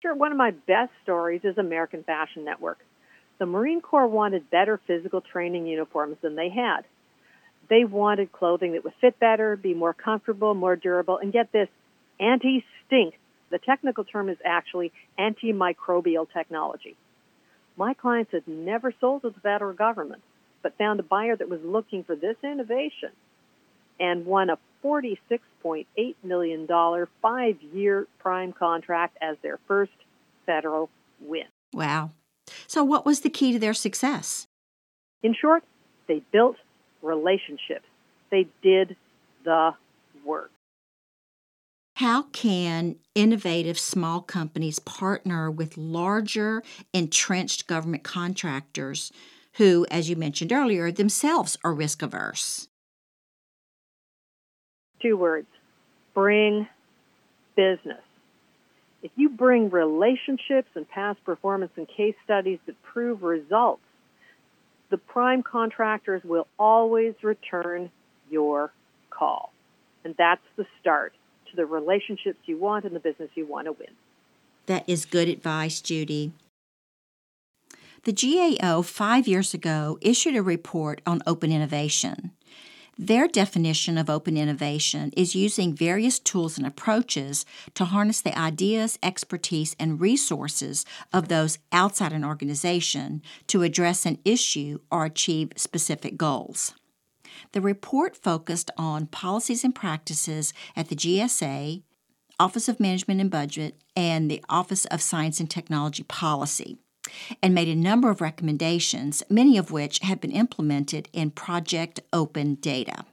Sure, 0.00 0.14
one 0.14 0.30
of 0.30 0.38
my 0.38 0.52
best 0.52 0.92
stories 1.02 1.40
is 1.42 1.58
American 1.58 2.04
Fashion 2.04 2.44
Network. 2.44 2.78
The 3.38 3.46
Marine 3.46 3.80
Corps 3.80 4.06
wanted 4.06 4.48
better 4.48 4.80
physical 4.86 5.20
training 5.20 5.66
uniforms 5.66 6.18
than 6.22 6.36
they 6.36 6.48
had. 6.48 6.82
They 7.68 7.84
wanted 7.84 8.30
clothing 8.30 8.74
that 8.74 8.84
would 8.84 8.94
fit 9.00 9.18
better, 9.18 9.56
be 9.56 9.74
more 9.74 9.92
comfortable, 9.92 10.54
more 10.54 10.76
durable, 10.76 11.18
and 11.18 11.32
get 11.32 11.50
this 11.50 11.68
anti 12.20 12.64
stink. 12.86 13.14
The 13.50 13.58
technical 13.58 14.04
term 14.04 14.28
is 14.28 14.38
actually 14.44 14.92
antimicrobial 15.18 16.28
technology. 16.32 16.96
My 17.76 17.92
clients 17.94 18.30
had 18.30 18.46
never 18.46 18.94
sold 19.00 19.22
to 19.22 19.30
the 19.30 19.40
federal 19.40 19.74
government, 19.74 20.22
but 20.62 20.76
found 20.78 21.00
a 21.00 21.02
buyer 21.02 21.36
that 21.36 21.48
was 21.48 21.60
looking 21.62 22.04
for 22.04 22.16
this 22.16 22.36
innovation 22.42 23.10
and 23.98 24.26
won 24.26 24.50
a 24.50 24.58
$46.8 24.84 25.86
million 26.22 26.66
five 27.22 27.56
year 27.72 28.06
prime 28.18 28.52
contract 28.52 29.16
as 29.20 29.36
their 29.42 29.58
first 29.66 29.92
federal 30.44 30.90
win. 31.20 31.46
Wow. 31.72 32.10
So, 32.66 32.84
what 32.84 33.04
was 33.04 33.20
the 33.20 33.30
key 33.30 33.52
to 33.52 33.58
their 33.58 33.74
success? 33.74 34.46
In 35.22 35.34
short, 35.34 35.64
they 36.06 36.22
built 36.32 36.56
relationships, 37.02 37.86
they 38.30 38.46
did 38.62 38.96
the 39.44 39.74
work. 40.24 40.50
How 41.96 42.24
can 42.24 42.96
innovative 43.14 43.78
small 43.78 44.20
companies 44.20 44.78
partner 44.78 45.50
with 45.50 45.78
larger, 45.78 46.62
entrenched 46.92 47.66
government 47.66 48.04
contractors 48.04 49.10
who, 49.56 49.86
as 49.90 50.08
you 50.08 50.16
mentioned 50.16 50.52
earlier, 50.52 50.90
themselves 50.90 51.56
are 51.64 51.74
risk 51.74 52.02
averse? 52.02 52.68
two 55.00 55.16
words 55.16 55.46
bring 56.14 56.68
business. 57.56 58.00
If 59.02 59.10
you 59.16 59.28
bring 59.28 59.70
relationships 59.70 60.68
and 60.74 60.88
past 60.88 61.22
performance 61.24 61.72
and 61.76 61.86
case 61.86 62.14
studies 62.24 62.58
that 62.66 62.82
prove 62.82 63.22
results, 63.22 63.82
the 64.90 64.96
prime 64.96 65.42
contractors 65.42 66.22
will 66.24 66.46
always 66.58 67.14
return 67.22 67.90
your 68.30 68.72
call. 69.10 69.52
And 70.04 70.14
that's 70.16 70.42
the 70.56 70.66
start 70.80 71.12
to 71.50 71.56
the 71.56 71.66
relationships 71.66 72.38
you 72.46 72.58
want 72.58 72.84
and 72.84 72.94
the 72.94 73.00
business 73.00 73.30
you 73.34 73.46
want 73.46 73.66
to 73.66 73.72
win. 73.72 73.90
That 74.66 74.84
is 74.88 75.04
good 75.04 75.28
advice, 75.28 75.80
Judy. 75.80 76.32
The 78.06 78.12
GAO 78.60 78.82
five 78.82 79.26
years 79.26 79.52
ago 79.52 79.98
issued 80.00 80.36
a 80.36 80.42
report 80.42 81.02
on 81.04 81.24
open 81.26 81.50
innovation. 81.50 82.30
Their 82.96 83.26
definition 83.26 83.98
of 83.98 84.08
open 84.08 84.36
innovation 84.36 85.10
is 85.16 85.34
using 85.34 85.74
various 85.74 86.20
tools 86.20 86.56
and 86.56 86.64
approaches 86.64 87.44
to 87.74 87.86
harness 87.86 88.20
the 88.20 88.38
ideas, 88.38 88.96
expertise, 89.02 89.74
and 89.80 90.00
resources 90.00 90.84
of 91.12 91.26
those 91.26 91.58
outside 91.72 92.12
an 92.12 92.24
organization 92.24 93.22
to 93.48 93.64
address 93.64 94.06
an 94.06 94.18
issue 94.24 94.78
or 94.88 95.04
achieve 95.04 95.50
specific 95.56 96.16
goals. 96.16 96.74
The 97.50 97.60
report 97.60 98.16
focused 98.16 98.70
on 98.78 99.08
policies 99.08 99.64
and 99.64 99.74
practices 99.74 100.54
at 100.76 100.90
the 100.90 100.94
GSA, 100.94 101.82
Office 102.38 102.68
of 102.68 102.78
Management 102.78 103.20
and 103.20 103.32
Budget, 103.32 103.74
and 103.96 104.30
the 104.30 104.44
Office 104.48 104.84
of 104.84 105.02
Science 105.02 105.40
and 105.40 105.50
Technology 105.50 106.04
Policy 106.04 106.78
and 107.42 107.54
made 107.54 107.68
a 107.68 107.74
number 107.74 108.10
of 108.10 108.20
recommendations, 108.20 109.22
many 109.28 109.58
of 109.58 109.70
which 109.70 110.00
have 110.00 110.20
been 110.20 110.32
implemented 110.32 111.08
in 111.12 111.30
Project 111.30 112.00
Open 112.12 112.56
Data. 112.56 113.04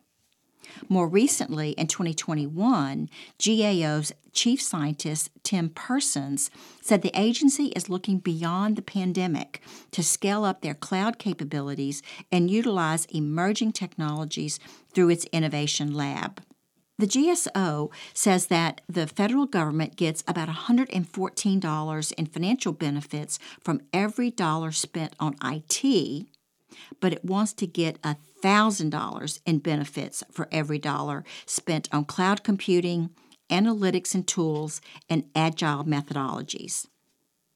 More 0.89 1.07
recently, 1.07 1.71
in 1.71 1.87
2021, 1.87 3.09
GAO's 3.37 4.11
chief 4.31 4.61
scientist 4.61 5.29
Tim 5.43 5.69
Persons 5.69 6.49
said 6.81 7.01
the 7.01 7.17
agency 7.19 7.67
is 7.67 7.89
looking 7.89 8.17
beyond 8.17 8.75
the 8.75 8.81
pandemic 8.81 9.61
to 9.91 10.03
scale 10.03 10.43
up 10.43 10.61
their 10.61 10.73
cloud 10.73 11.19
capabilities 11.19 12.01
and 12.31 12.49
utilize 12.49 13.05
emerging 13.05 13.73
technologies 13.73 14.59
through 14.93 15.09
its 15.09 15.25
innovation 15.25 15.93
lab. 15.93 16.41
The 16.99 17.07
GSO 17.07 17.91
says 18.13 18.47
that 18.47 18.81
the 18.87 19.07
federal 19.07 19.47
government 19.47 19.95
gets 19.95 20.23
about 20.27 20.47
$114 20.47 22.13
in 22.13 22.25
financial 22.27 22.71
benefits 22.71 23.39
from 23.63 23.81
every 23.91 24.29
dollar 24.29 24.71
spent 24.71 25.15
on 25.19 25.35
IT, 25.43 26.27
but 26.99 27.13
it 27.13 27.25
wants 27.25 27.53
to 27.53 27.67
get 27.67 28.01
$1,000 28.03 29.39
in 29.45 29.57
benefits 29.59 30.23
for 30.31 30.47
every 30.51 30.77
dollar 30.77 31.23
spent 31.47 31.89
on 31.91 32.05
cloud 32.05 32.43
computing, 32.43 33.09
analytics 33.49 34.13
and 34.13 34.27
tools, 34.27 34.79
and 35.09 35.25
agile 35.35 35.83
methodologies. 35.83 36.85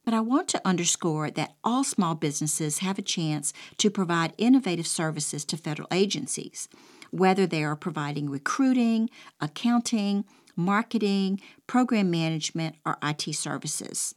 But 0.03 0.15
I 0.15 0.21
want 0.21 0.47
to 0.49 0.67
underscore 0.67 1.29
that 1.31 1.53
all 1.63 1.83
small 1.83 2.15
businesses 2.15 2.79
have 2.79 2.97
a 2.97 3.03
chance 3.03 3.53
to 3.77 3.91
provide 3.91 4.33
innovative 4.37 4.87
services 4.87 5.45
to 5.45 5.57
federal 5.57 5.89
agencies 5.91 6.67
whether 7.11 7.47
they 7.47 7.63
are 7.63 7.75
providing 7.75 8.29
recruiting, 8.29 9.09
accounting, 9.39 10.25
marketing, 10.55 11.39
program 11.67 12.09
management, 12.09 12.75
or 12.85 12.97
IT 13.03 13.33
services. 13.35 14.15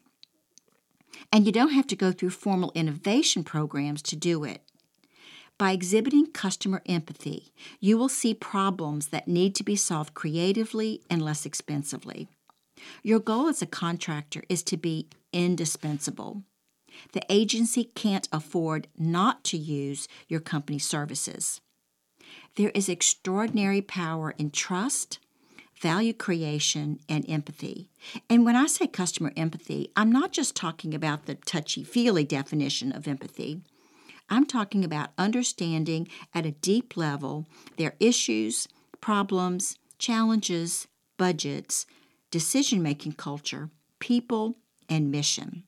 And 1.33 1.47
you 1.47 1.53
don't 1.53 1.73
have 1.73 1.87
to 1.89 1.97
go 1.97 2.13
through 2.13 2.31
formal 2.31 2.73
innovation 2.75 3.45
programs 3.45 4.03
to 4.03 4.17
do 4.17 4.45
it. 4.45 4.63
By 5.59 5.73
exhibiting 5.73 6.33
customer 6.33 6.81
empathy, 6.87 7.53
you 7.81 7.99
will 7.99 8.09
see 8.09 8.33
problems 8.33 9.09
that 9.09 9.29
need 9.29 9.55
to 9.57 9.63
be 9.63 9.77
solved 9.77 10.15
creatively 10.15 11.03
and 11.11 11.21
less 11.21 11.45
expensively. 11.45 12.29
Your 13.03 13.21
goal 13.21 13.47
as 13.47 13.61
a 13.61 13.67
contractor 13.67 14.43
is 14.49 14.63
to 14.63 14.79
be 14.79 15.09
indispensable. 15.35 16.45
The 17.13 17.23
agency 17.29 17.85
can't 17.85 18.27
afford 18.33 18.89
not 18.97 19.45
to 19.45 19.59
use 19.59 20.09
your 20.29 20.41
company's 20.41 20.87
services. 20.87 21.61
There 22.57 22.71
is 22.71 22.89
extraordinary 22.89 23.81
power 23.81 24.35
in 24.37 24.51
trust, 24.51 25.19
value 25.81 26.13
creation, 26.13 26.99
and 27.09 27.25
empathy. 27.29 27.89
And 28.29 28.45
when 28.45 28.57
I 28.57 28.67
say 28.67 28.87
customer 28.87 29.33
empathy, 29.37 29.91
I'm 29.97 30.13
not 30.13 30.33
just 30.33 30.57
talking 30.57 30.95
about 30.95 31.27
the 31.27 31.37
touchy 31.37 31.85
feely 31.85 32.25
definition 32.25 32.93
of 32.93 33.09
empathy. 33.09 33.61
I'm 34.29 34.47
talking 34.47 34.85
about 34.85 35.11
understanding 35.17 36.09
at 36.35 36.47
a 36.47 36.53
deep 36.53 36.97
level 36.97 37.47
their 37.77 37.95
issues, 37.99 38.69
problems, 39.01 39.77
challenges, 39.99 40.87
budgets, 41.17 41.87
decision 42.31 42.83
making 42.83 43.13
culture, 43.13 43.71
people, 43.99 44.57
and 44.89 45.11
mission. 45.11 45.65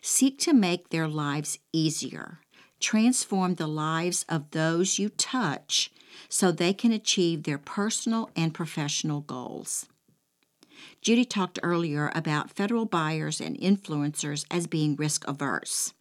Seek 0.00 0.38
to 0.40 0.52
make 0.52 0.90
their 0.90 1.08
lives 1.08 1.58
easier. 1.72 2.40
Transform 2.84 3.54
the 3.54 3.66
lives 3.66 4.26
of 4.28 4.50
those 4.50 4.98
you 4.98 5.08
touch 5.08 5.90
so 6.28 6.52
they 6.52 6.74
can 6.74 6.92
achieve 6.92 7.44
their 7.44 7.56
personal 7.56 8.28
and 8.36 8.52
professional 8.52 9.22
goals. 9.22 9.86
Judy 11.00 11.24
talked 11.24 11.58
earlier 11.62 12.12
about 12.14 12.50
federal 12.50 12.84
buyers 12.84 13.40
and 13.40 13.58
influencers 13.58 14.44
as 14.50 14.66
being 14.66 14.96
risk 14.96 15.26
averse. 15.26 15.94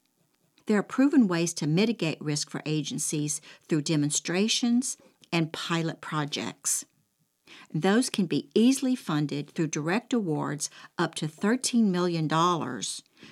There 0.66 0.78
are 0.78 0.84
proven 0.84 1.30
ways 1.30 1.54
to 1.54 1.68
mitigate 1.68 2.20
risk 2.20 2.50
for 2.50 2.62
agencies 2.66 3.40
through 3.70 3.84
demonstrations 3.84 4.98
and 5.32 5.54
pilot 5.54 6.02
projects. 6.02 6.84
Those 7.74 8.10
can 8.10 8.26
be 8.26 8.50
easily 8.54 8.98
funded 8.98 9.52
through 9.52 9.68
direct 9.68 10.12
awards 10.12 10.70
up 10.98 11.16
to 11.16 11.30
$13 11.30 11.86
million 11.86 12.30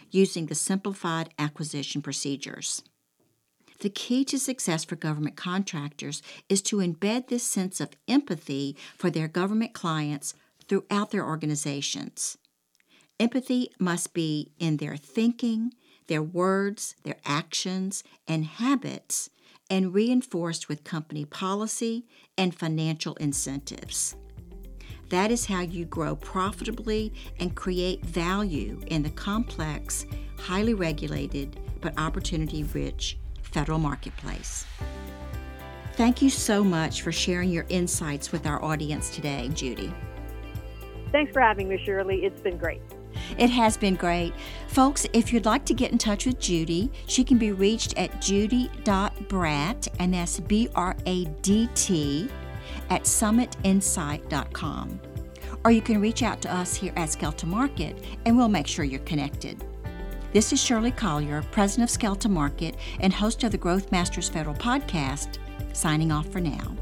using 0.10 0.46
the 0.46 0.56
simplified 0.56 1.34
acquisition 1.38 2.02
procedures. 2.02 2.82
The 3.82 3.90
key 3.90 4.24
to 4.26 4.38
success 4.38 4.84
for 4.84 4.96
government 4.96 5.36
contractors 5.36 6.22
is 6.48 6.62
to 6.64 6.78
embed 6.78 7.28
this 7.28 7.44
sense 7.44 7.82
of 7.82 7.90
empathy 8.08 8.78
for 8.96 9.10
their 9.10 9.28
government 9.28 9.74
clients 9.74 10.36
throughout 10.68 11.10
their 11.10 11.26
organizations. 11.26 12.38
Empathy 13.20 13.72
must 13.80 14.14
be 14.14 14.52
in 14.60 14.78
their 14.78 14.96
thinking, 14.98 15.74
their 16.06 16.22
words, 16.22 16.96
their 17.04 17.16
actions, 17.26 18.04
and 18.28 18.46
habits, 18.46 19.32
and 19.68 19.96
reinforced 19.96 20.70
with 20.70 20.84
company 20.84 21.26
policy 21.26 22.06
and 22.38 22.54
financial 22.54 23.16
incentives. 23.16 24.16
That 25.10 25.32
is 25.32 25.48
how 25.48 25.62
you 25.62 25.86
grow 25.86 26.16
profitably 26.16 27.14
and 27.40 27.56
create 27.56 28.06
value 28.06 28.80
in 28.88 29.02
the 29.02 29.10
complex, 29.10 30.06
highly 30.38 30.76
regulated, 30.76 31.60
but 31.82 32.00
opportunity 32.00 32.64
rich 32.64 33.18
federal 33.52 33.80
marketplace. 33.80 34.66
Thank 35.94 36.22
you 36.22 36.30
so 36.30 36.64
much 36.64 37.02
for 37.02 37.12
sharing 37.12 37.50
your 37.50 37.66
insights 37.70 38.32
with 38.32 38.46
our 38.48 38.64
audience 38.64 39.10
today, 39.10 39.50
Judy. 39.54 39.94
Thanks 41.12 41.34
for 41.34 41.42
having 41.42 41.68
me, 41.68 41.82
Shirley. 41.86 42.24
It's 42.24 42.40
been 42.42 42.58
great. 42.58 42.82
It 43.38 43.50
has 43.50 43.76
been 43.78 43.96
great. 43.96 44.34
Folks, 44.70 45.06
if 45.14 45.34
you'd 45.34 45.46
like 45.46 45.66
to 45.66 45.74
get 45.74 45.92
in 45.92 45.98
touch 45.98 46.26
with 46.26 46.40
Judy, 46.40 46.90
she 47.08 47.24
can 47.24 47.38
be 47.38 47.52
reached 47.52 47.98
at 47.98 48.22
judy.bradt, 48.22 49.88
and 50.00 50.14
that's 50.14 50.40
B 50.40 50.70
R 50.76 50.96
A 51.06 51.26
D 51.26 51.68
T, 51.76 52.30
at 52.90 53.04
summitinsight.com. 53.04 55.02
Or 55.64 55.72
you 55.72 55.82
can 55.82 56.02
reach 56.02 56.24
out 56.24 56.42
to 56.42 56.54
us 56.54 56.74
here 56.74 56.94
at 56.96 57.12
Skelton 57.12 57.50
Market, 57.50 58.04
and 58.26 58.38
we'll 58.38 58.48
make 58.48 58.68
sure 58.68 58.86
you're 58.86 59.00
connected. 59.02 59.64
This 60.34 60.54
is 60.54 60.64
Shirley 60.64 60.92
Collier, 60.92 61.44
president 61.52 61.90
of 61.90 61.94
Skelton 61.94 62.32
Market 62.32 62.78
and 63.02 63.12
host 63.12 63.44
of 63.44 63.52
the 63.52 63.58
Growth 63.58 63.92
Masters 63.92 64.30
Federal 64.30 64.56
podcast, 64.56 65.40
signing 65.74 66.10
off 66.10 66.26
for 66.28 66.40
now. 66.40 66.78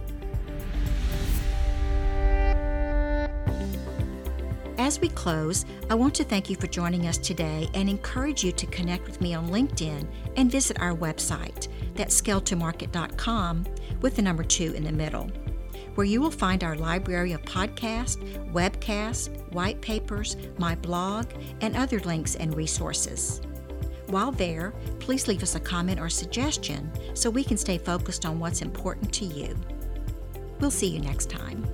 As 4.77 4.99
we 4.99 5.09
close, 5.09 5.65
I 5.89 5.95
want 5.95 6.13
to 6.15 6.23
thank 6.23 6.51
you 6.51 6.57
for 6.57 6.67
joining 6.67 7.07
us 7.07 7.17
today 7.17 7.67
and 7.73 7.89
encourage 7.89 8.43
you 8.43 8.51
to 8.51 8.67
connect 8.67 9.07
with 9.07 9.19
me 9.19 9.33
on 9.33 9.49
LinkedIn 9.49 10.07
and 10.35 10.51
visit 10.51 10.79
our 10.79 10.95
website. 10.95 11.69
That's 11.95 12.21
skeltonmarket.com 12.21 13.65
with 14.01 14.15
the 14.15 14.21
number 14.21 14.43
two 14.43 14.73
in 14.73 14.83
the 14.83 14.91
middle, 14.91 15.31
where 15.95 16.05
you 16.05 16.21
will 16.21 16.31
find 16.31 16.63
our 16.63 16.75
library 16.75 17.33
of 17.33 17.41
podcasts, 17.43 18.17
webcasts, 18.51 19.29
white 19.51 19.81
papers, 19.81 20.37
my 20.57 20.75
blog, 20.75 21.27
and 21.61 21.75
other 21.75 21.99
links 21.99 22.35
and 22.35 22.55
resources. 22.55 23.41
While 24.07 24.31
there, 24.31 24.73
please 24.99 25.27
leave 25.27 25.43
us 25.43 25.55
a 25.55 25.59
comment 25.59 25.99
or 25.99 26.09
suggestion 26.09 26.91
so 27.13 27.29
we 27.29 27.43
can 27.43 27.57
stay 27.57 27.77
focused 27.77 28.25
on 28.25 28.39
what's 28.39 28.61
important 28.61 29.13
to 29.13 29.25
you. 29.25 29.55
We'll 30.59 30.71
see 30.71 30.87
you 30.87 30.99
next 30.99 31.29
time. 31.29 31.65